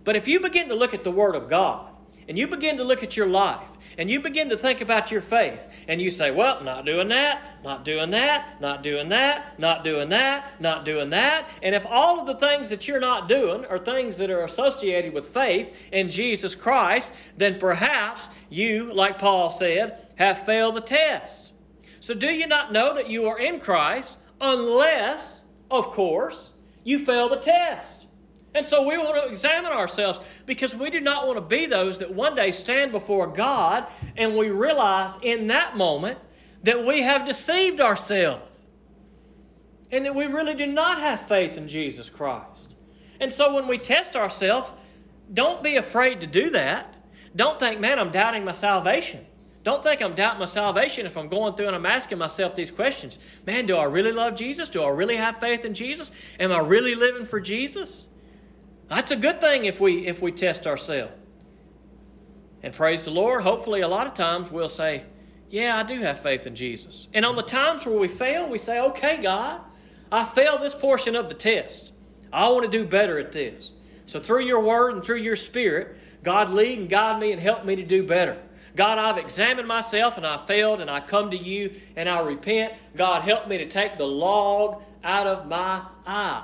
But 0.03 0.17
if 0.17 0.27
you 0.27 0.41
begin 0.41 0.67
to 0.67 0.75
look 0.75 0.93
at 0.93 1.03
the 1.03 1.11
Word 1.11 1.35
of 1.35 1.49
God, 1.49 1.89
and 2.27 2.37
you 2.37 2.47
begin 2.47 2.77
to 2.77 2.83
look 2.83 3.03
at 3.03 3.15
your 3.15 3.27
life, 3.27 3.69
and 3.97 4.09
you 4.09 4.19
begin 4.19 4.49
to 4.49 4.57
think 4.57 4.81
about 4.81 5.11
your 5.11 5.21
faith, 5.21 5.67
and 5.87 6.01
you 6.01 6.09
say, 6.09 6.31
Well, 6.31 6.63
not 6.63 6.85
doing 6.85 7.07
that, 7.09 7.63
not 7.63 7.85
doing 7.85 8.09
that, 8.11 8.59
not 8.59 8.83
doing 8.83 9.09
that, 9.09 9.59
not 9.59 9.83
doing 9.83 10.09
that, 10.09 10.59
not 10.61 10.85
doing 10.85 11.09
that. 11.11 11.49
And 11.61 11.75
if 11.75 11.85
all 11.85 12.19
of 12.19 12.25
the 12.25 12.35
things 12.35 12.69
that 12.69 12.87
you're 12.87 12.99
not 12.99 13.29
doing 13.29 13.65
are 13.65 13.77
things 13.77 14.17
that 14.17 14.29
are 14.29 14.43
associated 14.43 15.13
with 15.13 15.27
faith 15.27 15.87
in 15.91 16.09
Jesus 16.09 16.55
Christ, 16.55 17.13
then 17.37 17.59
perhaps 17.59 18.29
you, 18.49 18.91
like 18.93 19.17
Paul 19.17 19.49
said, 19.49 20.07
have 20.15 20.45
failed 20.45 20.75
the 20.75 20.81
test. 20.81 21.53
So, 21.99 22.13
do 22.13 22.27
you 22.27 22.47
not 22.47 22.71
know 22.71 22.93
that 22.93 23.09
you 23.09 23.27
are 23.27 23.39
in 23.39 23.59
Christ 23.59 24.17
unless, 24.41 25.41
of 25.71 25.87
course, 25.87 26.51
you 26.83 26.99
fail 26.99 27.29
the 27.29 27.37
test? 27.37 28.04
And 28.55 28.65
so 28.65 28.87
we 28.87 28.97
want 28.97 29.21
to 29.21 29.29
examine 29.29 29.73
ourselves 29.73 30.21
because 30.45 30.73
we 30.73 30.89
do 30.89 31.01
not 31.01 31.27
want 31.27 31.37
to 31.37 31.41
be 31.41 31.65
those 31.65 31.97
that 31.97 32.13
one 32.13 32.35
day 32.35 32.51
stand 32.51 32.93
before 32.93 33.27
God 33.27 33.85
and 34.15 34.37
we 34.37 34.49
realize 34.49 35.11
in 35.21 35.47
that 35.47 35.75
moment 35.75 36.17
that 36.63 36.85
we 36.85 37.01
have 37.01 37.25
deceived 37.25 37.81
ourselves 37.81 38.49
and 39.91 40.05
that 40.05 40.15
we 40.15 40.25
really 40.27 40.53
do 40.53 40.65
not 40.65 40.99
have 40.99 41.19
faith 41.19 41.57
in 41.57 41.67
Jesus 41.67 42.09
Christ. 42.09 42.75
And 43.19 43.31
so 43.31 43.53
when 43.53 43.67
we 43.67 43.77
test 43.77 44.15
ourselves, 44.15 44.71
don't 45.33 45.61
be 45.61 45.75
afraid 45.75 46.21
to 46.21 46.27
do 46.27 46.49
that. 46.51 46.95
Don't 47.35 47.59
think, 47.59 47.81
man, 47.81 47.99
I'm 47.99 48.11
doubting 48.11 48.45
my 48.45 48.53
salvation. 48.53 49.25
Don't 49.65 49.83
think 49.83 50.01
I'm 50.01 50.15
doubting 50.15 50.39
my 50.39 50.45
salvation 50.45 51.05
if 51.05 51.17
I'm 51.17 51.27
going 51.27 51.55
through 51.55 51.67
and 51.67 51.75
I'm 51.75 51.85
asking 51.85 52.19
myself 52.19 52.55
these 52.55 52.71
questions. 52.71 53.19
Man, 53.45 53.65
do 53.65 53.75
I 53.75 53.83
really 53.83 54.13
love 54.13 54.35
Jesus? 54.35 54.69
Do 54.69 54.81
I 54.81 54.89
really 54.89 55.17
have 55.17 55.41
faith 55.41 55.65
in 55.65 55.73
Jesus? 55.73 56.13
Am 56.39 56.53
I 56.53 56.59
really 56.59 56.95
living 56.95 57.25
for 57.25 57.41
Jesus? 57.41 58.07
That's 58.87 59.11
a 59.11 59.15
good 59.15 59.41
thing 59.41 59.65
if 59.65 59.79
we 59.79 60.07
if 60.07 60.21
we 60.21 60.31
test 60.31 60.67
ourselves. 60.67 61.13
And 62.61 62.73
praise 62.73 63.05
the 63.05 63.11
Lord, 63.11 63.43
hopefully 63.43 63.81
a 63.81 63.87
lot 63.87 64.07
of 64.07 64.13
times 64.13 64.51
we'll 64.51 64.67
say, 64.67 65.03
"Yeah, 65.49 65.77
I 65.77 65.83
do 65.83 66.01
have 66.01 66.19
faith 66.19 66.47
in 66.47 66.55
Jesus." 66.55 67.07
And 67.13 67.25
on 67.25 67.35
the 67.35 67.43
times 67.43 67.85
where 67.85 67.97
we 67.97 68.07
fail, 68.07 68.47
we 68.47 68.57
say, 68.57 68.79
"Okay, 68.79 69.17
God, 69.17 69.61
I 70.11 70.23
failed 70.23 70.61
this 70.61 70.75
portion 70.75 71.15
of 71.15 71.29
the 71.29 71.35
test. 71.35 71.93
I 72.31 72.49
want 72.49 72.63
to 72.63 72.77
do 72.77 72.85
better 72.85 73.19
at 73.19 73.31
this." 73.31 73.73
So 74.07 74.19
through 74.19 74.45
your 74.45 74.61
word 74.61 74.93
and 74.93 75.03
through 75.03 75.17
your 75.17 75.35
spirit, 75.35 75.95
God 76.23 76.49
lead 76.49 76.79
and 76.79 76.89
guide 76.89 77.19
me 77.19 77.31
and 77.31 77.41
help 77.41 77.65
me 77.65 77.75
to 77.75 77.83
do 77.83 78.03
better. 78.03 78.37
God, 78.75 78.97
I've 78.97 79.17
examined 79.17 79.67
myself 79.67 80.17
and 80.17 80.27
I 80.27 80.37
failed, 80.37 80.81
and 80.81 80.89
I 80.89 80.99
come 80.99 81.31
to 81.31 81.37
you 81.37 81.71
and 81.95 82.09
I 82.09 82.19
repent. 82.19 82.73
God, 82.95 83.21
help 83.21 83.47
me 83.47 83.57
to 83.57 83.65
take 83.65 83.97
the 83.97 84.07
log 84.07 84.83
out 85.03 85.27
of 85.27 85.47
my 85.47 85.83
eye. 86.05 86.43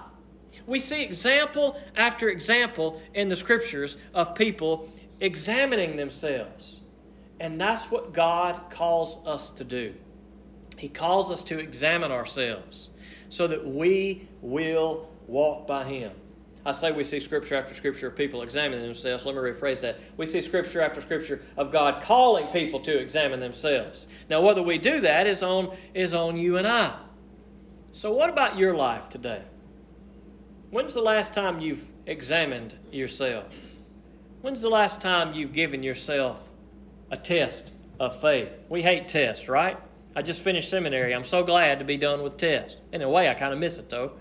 We 0.65 0.79
see 0.79 1.03
example 1.03 1.79
after 1.95 2.29
example 2.29 3.01
in 3.13 3.29
the 3.29 3.35
scriptures 3.35 3.97
of 4.13 4.35
people 4.35 4.89
examining 5.19 5.95
themselves. 5.95 6.79
And 7.39 7.59
that's 7.59 7.89
what 7.89 8.13
God 8.13 8.69
calls 8.69 9.17
us 9.25 9.51
to 9.53 9.63
do. 9.63 9.95
He 10.77 10.89
calls 10.89 11.31
us 11.31 11.43
to 11.45 11.59
examine 11.59 12.11
ourselves 12.11 12.89
so 13.29 13.47
that 13.47 13.65
we 13.65 14.27
will 14.41 15.09
walk 15.27 15.67
by 15.67 15.83
Him. 15.83 16.11
I 16.65 16.71
say 16.71 16.91
we 16.91 17.03
see 17.03 17.19
scripture 17.19 17.55
after 17.55 17.73
scripture 17.73 18.07
of 18.07 18.15
people 18.15 18.43
examining 18.43 18.83
themselves. 18.83 19.25
Let 19.25 19.35
me 19.35 19.41
rephrase 19.41 19.81
that. 19.81 19.99
We 20.17 20.27
see 20.27 20.41
scripture 20.41 20.81
after 20.81 21.01
scripture 21.01 21.41
of 21.57 21.71
God 21.71 22.03
calling 22.03 22.47
people 22.47 22.79
to 22.81 22.99
examine 22.99 23.39
themselves. 23.39 24.05
Now, 24.29 24.41
whether 24.41 24.61
we 24.61 24.77
do 24.77 25.01
that 25.01 25.25
is 25.25 25.41
on, 25.41 25.75
is 25.95 26.13
on 26.13 26.37
you 26.37 26.57
and 26.57 26.67
I. 26.67 26.95
So, 27.91 28.11
what 28.13 28.29
about 28.29 28.57
your 28.57 28.75
life 28.75 29.09
today? 29.09 29.41
When's 30.71 30.93
the 30.93 31.01
last 31.01 31.33
time 31.33 31.59
you've 31.59 31.85
examined 32.05 32.75
yourself? 32.93 33.45
When's 34.41 34.61
the 34.61 34.69
last 34.69 35.01
time 35.01 35.33
you've 35.33 35.51
given 35.51 35.83
yourself 35.83 36.49
a 37.11 37.17
test 37.17 37.73
of 37.99 38.21
faith? 38.21 38.47
We 38.69 38.81
hate 38.81 39.09
tests, 39.09 39.49
right? 39.49 39.77
I 40.15 40.21
just 40.21 40.41
finished 40.41 40.69
seminary. 40.69 41.13
I'm 41.13 41.25
so 41.25 41.43
glad 41.43 41.79
to 41.79 41.85
be 41.85 41.97
done 41.97 42.23
with 42.23 42.37
tests. 42.37 42.77
In 42.93 43.01
a 43.01 43.09
way, 43.09 43.27
I 43.27 43.33
kind 43.33 43.51
of 43.51 43.59
miss 43.59 43.77
it 43.77 43.89
though. 43.89 44.13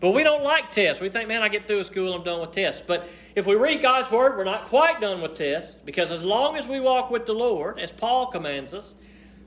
But 0.00 0.10
we 0.10 0.24
don't 0.24 0.42
like 0.42 0.72
tests. 0.72 1.00
We 1.00 1.08
think, 1.08 1.28
man, 1.28 1.40
I 1.40 1.48
get 1.48 1.68
through 1.68 1.84
school, 1.84 2.06
and 2.06 2.16
I'm 2.16 2.24
done 2.24 2.40
with 2.40 2.50
tests. 2.50 2.82
But 2.84 3.08
if 3.36 3.46
we 3.46 3.54
read 3.54 3.80
God's 3.80 4.10
Word, 4.10 4.36
we're 4.36 4.42
not 4.42 4.64
quite 4.64 5.00
done 5.00 5.20
with 5.20 5.34
tests 5.34 5.76
because 5.84 6.10
as 6.10 6.24
long 6.24 6.56
as 6.56 6.66
we 6.66 6.80
walk 6.80 7.12
with 7.12 7.26
the 7.26 7.32
Lord, 7.32 7.78
as 7.78 7.92
Paul 7.92 8.26
commands 8.26 8.74
us, 8.74 8.96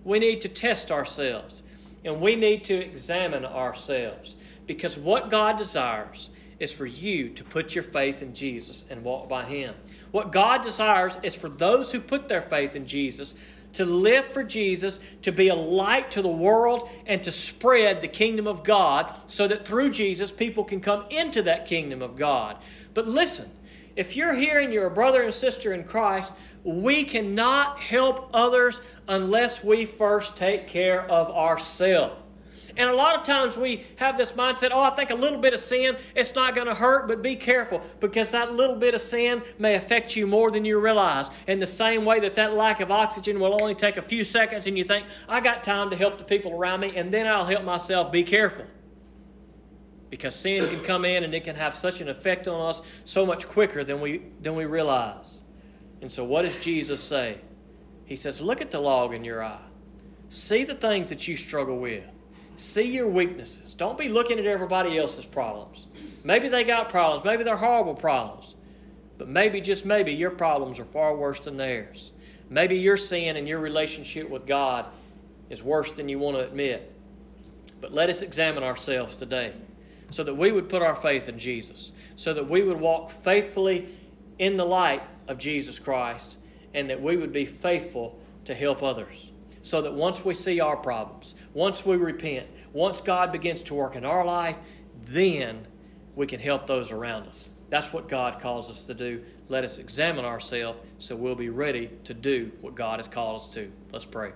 we 0.05 0.19
need 0.19 0.39
to 0.39 0.47
test 0.47 0.89
ourselves 0.89 1.63
and 2.05 2.21
we 2.21 2.37
need 2.37 2.63
to 2.65 2.75
examine 2.75 3.43
ourselves 3.43 4.37
because 4.65 4.97
what 4.97 5.29
God 5.29 5.57
desires 5.57 6.29
is 6.59 6.71
for 6.73 6.85
you 6.85 7.29
to 7.29 7.43
put 7.43 7.75
your 7.75 7.83
faith 7.83 8.21
in 8.21 8.33
Jesus 8.33 8.83
and 8.89 9.03
walk 9.03 9.27
by 9.27 9.45
Him. 9.45 9.75
What 10.11 10.31
God 10.31 10.61
desires 10.61 11.17
is 11.23 11.35
for 11.35 11.49
those 11.49 11.91
who 11.91 11.99
put 11.99 12.27
their 12.27 12.41
faith 12.41 12.75
in 12.75 12.85
Jesus 12.85 13.35
to 13.73 13.85
live 13.85 14.25
for 14.31 14.43
Jesus, 14.43 14.99
to 15.21 15.31
be 15.31 15.49
a 15.49 15.55
light 15.55 16.11
to 16.11 16.21
the 16.21 16.27
world, 16.29 16.89
and 17.05 17.21
to 17.23 17.31
spread 17.31 18.01
the 18.01 18.07
kingdom 18.07 18.47
of 18.47 18.63
God 18.63 19.13
so 19.27 19.47
that 19.47 19.67
through 19.67 19.89
Jesus 19.89 20.31
people 20.31 20.63
can 20.63 20.79
come 20.79 21.05
into 21.09 21.41
that 21.43 21.65
kingdom 21.65 22.01
of 22.01 22.15
God. 22.15 22.57
But 22.93 23.07
listen, 23.07 23.49
if 23.95 24.15
you're 24.15 24.33
here 24.33 24.59
and 24.59 24.73
you're 24.73 24.87
a 24.87 24.91
brother 24.91 25.21
and 25.23 25.33
sister 25.33 25.73
in 25.73 25.83
Christ, 25.83 26.33
we 26.63 27.03
cannot 27.03 27.79
help 27.79 28.29
others 28.33 28.81
unless 29.07 29.63
we 29.63 29.85
first 29.85 30.35
take 30.35 30.67
care 30.67 31.09
of 31.09 31.29
ourselves. 31.29 32.21
And 32.77 32.89
a 32.89 32.93
lot 32.93 33.15
of 33.15 33.23
times 33.23 33.57
we 33.57 33.85
have 33.97 34.17
this 34.17 34.33
mindset 34.33 34.71
oh, 34.71 34.81
I 34.81 34.89
think 34.91 35.09
a 35.09 35.15
little 35.15 35.39
bit 35.39 35.53
of 35.53 35.59
sin, 35.59 35.97
it's 36.13 36.35
not 36.35 36.55
going 36.55 36.67
to 36.67 36.75
hurt, 36.75 37.07
but 37.07 37.21
be 37.21 37.35
careful 37.35 37.81
because 37.99 38.31
that 38.31 38.53
little 38.53 38.75
bit 38.75 38.93
of 38.93 39.01
sin 39.01 39.43
may 39.57 39.75
affect 39.75 40.15
you 40.15 40.27
more 40.27 40.51
than 40.51 40.65
you 40.65 40.79
realize. 40.79 41.29
In 41.47 41.59
the 41.59 41.65
same 41.65 42.05
way 42.05 42.19
that 42.19 42.35
that 42.35 42.53
lack 42.53 42.81
of 42.81 42.91
oxygen 42.91 43.39
will 43.39 43.57
only 43.61 43.75
take 43.75 43.97
a 43.97 44.01
few 44.01 44.23
seconds, 44.23 44.67
and 44.67 44.77
you 44.77 44.83
think, 44.83 45.05
I 45.29 45.39
got 45.39 45.63
time 45.63 45.89
to 45.89 45.95
help 45.95 46.17
the 46.17 46.23
people 46.23 46.53
around 46.53 46.81
me, 46.81 46.95
and 46.95 47.13
then 47.13 47.27
I'll 47.27 47.45
help 47.45 47.63
myself. 47.63 48.11
Be 48.11 48.23
careful. 48.23 48.65
Because 50.09 50.35
sin 50.35 50.67
can 50.69 50.81
come 50.81 51.03
in 51.03 51.23
and 51.23 51.33
it 51.33 51.43
can 51.43 51.55
have 51.55 51.75
such 51.75 51.99
an 51.99 52.09
effect 52.09 52.47
on 52.47 52.69
us 52.69 52.81
so 53.03 53.25
much 53.25 53.47
quicker 53.47 53.83
than 53.83 53.99
we, 53.99 54.21
than 54.41 54.55
we 54.55 54.65
realize. 54.65 55.41
And 56.01 56.11
so, 56.11 56.23
what 56.23 56.43
does 56.43 56.55
Jesus 56.57 57.01
say? 57.01 57.39
He 58.05 58.15
says, 58.15 58.39
Look 58.39 58.61
at 58.61 58.71
the 58.71 58.79
log 58.79 59.13
in 59.13 59.25
your 59.25 59.43
eye. 59.43 59.59
See 60.29 60.63
the 60.63 60.75
things 60.75 61.09
that 61.09 61.27
you 61.27 61.35
struggle 61.35 61.77
with. 61.77 62.03
See 62.57 62.93
your 62.93 63.07
weaknesses. 63.07 63.73
Don't 63.73 63.97
be 63.97 64.07
looking 64.07 64.39
at 64.39 64.45
everybody 64.45 64.97
else's 64.97 65.25
problems. 65.25 65.87
Maybe 66.23 66.47
they 66.47 66.63
got 66.63 66.89
problems. 66.89 67.25
Maybe 67.25 67.43
they're 67.43 67.57
horrible 67.57 67.95
problems. 67.95 68.55
But 69.17 69.27
maybe, 69.27 69.61
just 69.61 69.85
maybe, 69.85 70.13
your 70.13 70.31
problems 70.31 70.79
are 70.79 70.85
far 70.85 71.15
worse 71.15 71.39
than 71.39 71.57
theirs. 71.57 72.11
Maybe 72.49 72.77
your 72.77 72.97
sin 72.97 73.37
and 73.37 73.47
your 73.47 73.59
relationship 73.59 74.29
with 74.29 74.45
God 74.45 74.85
is 75.49 75.63
worse 75.63 75.91
than 75.91 76.09
you 76.09 76.19
want 76.19 76.37
to 76.37 76.43
admit. 76.43 76.91
But 77.81 77.93
let 77.93 78.09
us 78.09 78.21
examine 78.21 78.63
ourselves 78.63 79.17
today 79.17 79.53
so 80.11 80.23
that 80.23 80.35
we 80.35 80.51
would 80.51 80.69
put 80.69 80.81
our 80.81 80.95
faith 80.95 81.27
in 81.27 81.37
Jesus, 81.37 81.91
so 82.15 82.33
that 82.33 82.47
we 82.47 82.63
would 82.63 82.79
walk 82.79 83.09
faithfully 83.09 83.87
in 84.37 84.57
the 84.57 84.65
light 84.65 85.03
of 85.27 85.37
Jesus 85.37 85.79
Christ, 85.79 86.37
and 86.73 86.89
that 86.89 87.01
we 87.01 87.17
would 87.17 87.31
be 87.31 87.45
faithful 87.45 88.19
to 88.45 88.53
help 88.53 88.83
others 88.83 89.31
so 89.65 89.81
that 89.81 89.91
once 89.91 90.23
we 90.23 90.31
see 90.35 90.59
our 90.59 90.77
problems, 90.77 91.33
once 91.55 91.83
we 91.83 91.95
repent, 91.95 92.45
once 92.71 93.01
God 93.01 93.31
begins 93.31 93.63
to 93.63 93.73
work 93.73 93.95
in 93.95 94.05
our 94.05 94.23
life, 94.23 94.59
then 95.07 95.65
we 96.15 96.27
can 96.27 96.39
help 96.39 96.67
those 96.67 96.91
around 96.91 97.25
us. 97.25 97.49
That's 97.69 97.91
what 97.91 98.07
God 98.07 98.39
calls 98.39 98.69
us 98.69 98.85
to 98.85 98.93
do. 98.93 99.23
Let 99.49 99.63
us 99.63 99.79
examine 99.79 100.23
ourselves 100.23 100.77
so 100.99 101.15
we'll 101.15 101.33
be 101.33 101.49
ready 101.49 101.89
to 102.03 102.13
do 102.13 102.51
what 102.61 102.75
God 102.75 102.99
has 102.99 103.07
called 103.07 103.41
us 103.41 103.49
to. 103.55 103.71
Let's 103.91 104.05
pray. 104.05 104.33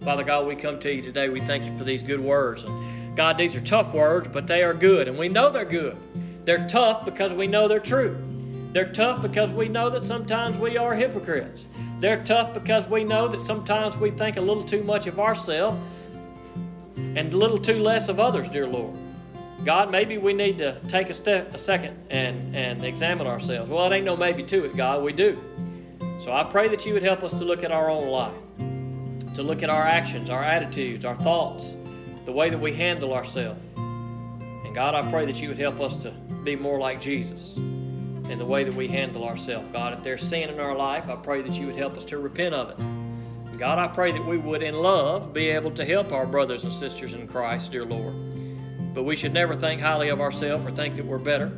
Father 0.00 0.24
God, 0.24 0.46
we 0.46 0.56
come 0.56 0.80
to 0.80 0.90
you 0.90 1.02
today. 1.02 1.28
We 1.28 1.40
thank 1.40 1.66
you 1.66 1.76
for 1.76 1.84
these 1.84 2.00
good 2.00 2.20
words. 2.20 2.64
And 2.64 3.14
God, 3.14 3.36
these 3.36 3.54
are 3.54 3.60
tough 3.60 3.92
words, 3.92 4.28
but 4.32 4.46
they 4.46 4.62
are 4.62 4.72
good, 4.72 5.08
and 5.08 5.18
we 5.18 5.28
know 5.28 5.50
they're 5.50 5.66
good. 5.66 5.98
They're 6.46 6.66
tough 6.66 7.04
because 7.04 7.34
we 7.34 7.46
know 7.46 7.68
they're 7.68 7.80
true. 7.80 8.29
They're 8.72 8.92
tough 8.92 9.20
because 9.20 9.52
we 9.52 9.68
know 9.68 9.90
that 9.90 10.04
sometimes 10.04 10.56
we 10.56 10.76
are 10.76 10.94
hypocrites. 10.94 11.66
They're 11.98 12.22
tough 12.22 12.54
because 12.54 12.86
we 12.86 13.02
know 13.02 13.26
that 13.26 13.42
sometimes 13.42 13.96
we 13.96 14.10
think 14.12 14.36
a 14.36 14.40
little 14.40 14.62
too 14.62 14.84
much 14.84 15.08
of 15.08 15.18
ourselves 15.18 15.76
and 16.96 17.34
a 17.34 17.36
little 17.36 17.58
too 17.58 17.80
less 17.80 18.08
of 18.08 18.20
others, 18.20 18.48
dear 18.48 18.68
Lord. 18.68 18.96
God, 19.64 19.90
maybe 19.90 20.18
we 20.18 20.32
need 20.32 20.56
to 20.58 20.78
take 20.88 21.10
a 21.10 21.14
step, 21.14 21.52
a 21.52 21.58
second, 21.58 21.98
and 22.10 22.54
and 22.54 22.84
examine 22.84 23.26
ourselves. 23.26 23.70
Well, 23.70 23.90
it 23.90 23.94
ain't 23.94 24.06
no 24.06 24.16
maybe 24.16 24.44
to 24.44 24.64
it, 24.64 24.76
God. 24.76 25.02
We 25.02 25.12
do. 25.12 25.36
So 26.20 26.32
I 26.32 26.44
pray 26.44 26.68
that 26.68 26.86
you 26.86 26.94
would 26.94 27.02
help 27.02 27.24
us 27.24 27.38
to 27.38 27.44
look 27.44 27.64
at 27.64 27.72
our 27.72 27.90
own 27.90 28.08
life, 28.08 29.34
to 29.34 29.42
look 29.42 29.62
at 29.62 29.68
our 29.68 29.82
actions, 29.82 30.30
our 30.30 30.44
attitudes, 30.44 31.04
our 31.04 31.16
thoughts, 31.16 31.76
the 32.24 32.32
way 32.32 32.48
that 32.50 32.58
we 32.58 32.72
handle 32.72 33.12
ourselves. 33.12 33.60
And 33.76 34.74
God, 34.74 34.94
I 34.94 35.10
pray 35.10 35.26
that 35.26 35.42
you 35.42 35.48
would 35.48 35.58
help 35.58 35.80
us 35.80 36.02
to 36.04 36.12
be 36.44 36.54
more 36.56 36.78
like 36.78 37.00
Jesus 37.00 37.58
in 38.30 38.38
the 38.38 38.44
way 38.44 38.64
that 38.64 38.74
we 38.74 38.88
handle 38.88 39.24
ourselves. 39.24 39.68
God, 39.72 39.92
if 39.92 40.02
there's 40.02 40.22
sin 40.22 40.48
in 40.48 40.60
our 40.60 40.76
life, 40.76 41.08
I 41.08 41.16
pray 41.16 41.42
that 41.42 41.52
you 41.58 41.66
would 41.66 41.76
help 41.76 41.96
us 41.96 42.04
to 42.06 42.18
repent 42.18 42.54
of 42.54 42.70
it. 42.70 43.58
God, 43.58 43.78
I 43.78 43.88
pray 43.88 44.10
that 44.12 44.24
we 44.24 44.38
would, 44.38 44.62
in 44.62 44.74
love, 44.74 45.34
be 45.34 45.48
able 45.48 45.70
to 45.72 45.84
help 45.84 46.12
our 46.12 46.24
brothers 46.24 46.64
and 46.64 46.72
sisters 46.72 47.12
in 47.12 47.28
Christ, 47.28 47.72
dear 47.72 47.84
Lord. 47.84 48.14
But 48.94 49.02
we 49.02 49.14
should 49.14 49.34
never 49.34 49.54
think 49.54 49.82
highly 49.82 50.08
of 50.08 50.20
ourselves 50.20 50.64
or 50.64 50.70
think 50.70 50.94
that 50.94 51.04
we're 51.04 51.18
better 51.18 51.52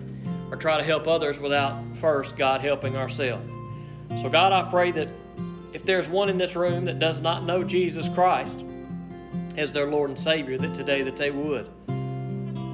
or 0.50 0.56
try 0.56 0.78
to 0.78 0.82
help 0.82 1.06
others 1.06 1.38
without 1.38 1.80
first, 1.96 2.36
God, 2.36 2.60
helping 2.60 2.96
ourselves. 2.96 3.48
So, 4.20 4.28
God, 4.28 4.52
I 4.52 4.68
pray 4.68 4.90
that 4.90 5.08
if 5.72 5.84
there's 5.84 6.08
one 6.08 6.28
in 6.28 6.36
this 6.36 6.56
room 6.56 6.84
that 6.86 6.98
does 6.98 7.20
not 7.20 7.44
know 7.44 7.62
Jesus 7.62 8.08
Christ 8.08 8.64
as 9.56 9.72
their 9.72 9.86
Lord 9.86 10.10
and 10.10 10.18
Savior, 10.18 10.58
that 10.58 10.74
today 10.74 11.02
that 11.02 11.16
they 11.16 11.30
would. 11.30 11.70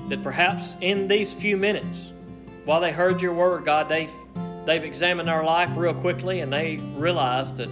That 0.08 0.22
perhaps 0.22 0.76
in 0.80 1.06
these 1.06 1.34
few 1.34 1.56
minutes, 1.56 2.12
while 2.68 2.82
they 2.82 2.92
heard 2.92 3.22
your 3.22 3.32
word, 3.32 3.64
God, 3.64 3.88
they've, 3.88 4.12
they've 4.66 4.84
examined 4.84 5.30
our 5.30 5.42
life 5.42 5.74
real 5.74 5.94
quickly 5.94 6.40
and 6.40 6.52
they 6.52 6.76
realized 6.76 7.56
that 7.56 7.70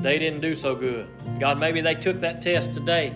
they 0.00 0.16
didn't 0.16 0.40
do 0.40 0.54
so 0.54 0.76
good. 0.76 1.08
God, 1.40 1.58
maybe 1.58 1.80
they 1.80 1.96
took 1.96 2.20
that 2.20 2.40
test 2.40 2.72
today 2.72 3.08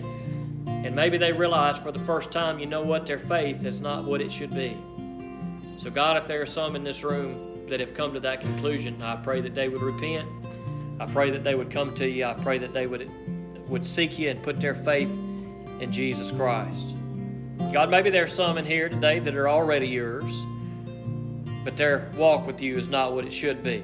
and 0.67 0.93
maybe 0.93 1.17
they 1.17 1.31
realized 1.31 1.81
for 1.81 1.93
the 1.93 1.99
first 1.99 2.29
time, 2.29 2.59
you 2.59 2.65
know 2.65 2.81
what, 2.81 3.05
their 3.05 3.19
faith 3.19 3.63
is 3.63 3.79
not 3.79 4.03
what 4.03 4.19
it 4.19 4.33
should 4.33 4.53
be. 4.53 4.75
So, 5.77 5.89
God, 5.89 6.17
if 6.17 6.27
there 6.27 6.41
are 6.41 6.45
some 6.45 6.75
in 6.75 6.83
this 6.83 7.05
room 7.05 7.67
that 7.67 7.79
have 7.79 7.93
come 7.93 8.13
to 8.15 8.19
that 8.19 8.41
conclusion, 8.41 9.01
I 9.01 9.15
pray 9.15 9.39
that 9.39 9.55
they 9.55 9.69
would 9.69 9.81
repent. 9.81 10.27
I 10.99 11.05
pray 11.05 11.29
that 11.29 11.45
they 11.45 11.55
would 11.55 11.69
come 11.69 11.95
to 11.95 12.09
you. 12.09 12.25
I 12.25 12.33
pray 12.33 12.57
that 12.57 12.73
they 12.73 12.85
would, 12.85 13.09
would 13.69 13.87
seek 13.87 14.19
you 14.19 14.29
and 14.29 14.43
put 14.43 14.59
their 14.59 14.75
faith 14.75 15.17
in 15.79 15.89
Jesus 15.89 16.31
Christ. 16.31 16.97
God, 17.71 17.89
maybe 17.89 18.09
there 18.09 18.25
are 18.25 18.27
some 18.27 18.57
in 18.57 18.65
here 18.65 18.89
today 18.89 19.19
that 19.19 19.35
are 19.35 19.47
already 19.47 19.87
yours 19.87 20.45
but 21.63 21.77
their 21.77 22.11
walk 22.15 22.45
with 22.45 22.61
you 22.61 22.77
is 22.77 22.87
not 22.87 23.13
what 23.13 23.25
it 23.25 23.33
should 23.33 23.63
be. 23.63 23.83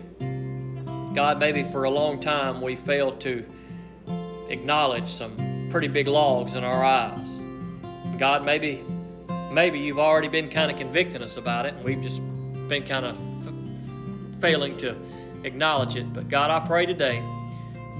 God, 1.15 1.39
maybe 1.39 1.63
for 1.63 1.85
a 1.85 1.89
long 1.89 2.19
time 2.19 2.61
we 2.61 2.75
failed 2.75 3.19
to 3.21 3.45
acknowledge 4.49 5.07
some 5.07 5.67
pretty 5.69 5.87
big 5.87 6.07
logs 6.07 6.55
in 6.55 6.63
our 6.63 6.83
eyes. 6.83 7.41
God, 8.17 8.43
maybe 8.43 8.83
maybe 9.51 9.79
you've 9.79 9.99
already 9.99 10.27
been 10.27 10.49
kind 10.49 10.71
of 10.71 10.77
convicting 10.77 11.21
us 11.21 11.37
about 11.37 11.65
it, 11.65 11.73
and 11.73 11.83
we've 11.83 12.01
just 12.01 12.21
been 12.67 12.83
kind 12.83 13.05
of 13.05 13.17
f- 13.47 14.41
failing 14.41 14.77
to 14.77 14.95
acknowledge 15.43 15.95
it. 15.95 16.11
But 16.13 16.29
God, 16.29 16.51
I 16.51 16.65
pray 16.65 16.85
today 16.85 17.23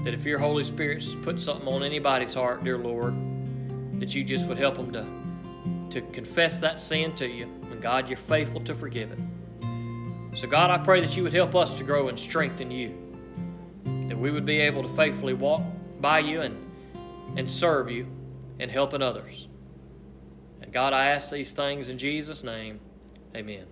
that 0.04 0.14
if 0.14 0.24
your 0.24 0.38
Holy 0.38 0.64
Spirit's 0.64 1.14
put 1.22 1.40
something 1.40 1.68
on 1.68 1.82
anybody's 1.82 2.34
heart, 2.34 2.64
dear 2.64 2.78
Lord, 2.78 3.14
that 4.00 4.14
you 4.14 4.24
just 4.24 4.46
would 4.46 4.58
help 4.58 4.76
them 4.76 4.92
to, 4.92 6.00
to 6.00 6.06
confess 6.12 6.60
that 6.60 6.80
sin 6.80 7.14
to 7.16 7.28
you. 7.28 7.44
And 7.70 7.82
God, 7.82 8.08
you're 8.08 8.16
faithful 8.16 8.60
to 8.62 8.74
forgive 8.74 9.10
it. 9.12 9.18
So, 10.34 10.46
God, 10.46 10.70
I 10.70 10.78
pray 10.78 11.00
that 11.00 11.16
you 11.16 11.22
would 11.24 11.32
help 11.32 11.54
us 11.54 11.76
to 11.78 11.84
grow 11.84 12.08
and 12.08 12.18
strengthen 12.18 12.70
you, 12.70 12.94
that 14.08 14.16
we 14.16 14.30
would 14.30 14.44
be 14.44 14.58
able 14.60 14.82
to 14.82 14.88
faithfully 14.90 15.34
walk 15.34 15.62
by 16.00 16.20
you 16.20 16.40
and, 16.40 16.56
and 17.36 17.50
serve 17.50 17.90
you 17.90 18.06
and 18.58 18.70
helping 18.70 19.02
others. 19.02 19.48
And 20.62 20.72
God, 20.72 20.92
I 20.92 21.06
ask 21.06 21.30
these 21.30 21.52
things 21.52 21.88
in 21.88 21.98
Jesus' 21.98 22.44
name. 22.44 22.80
Amen. 23.34 23.66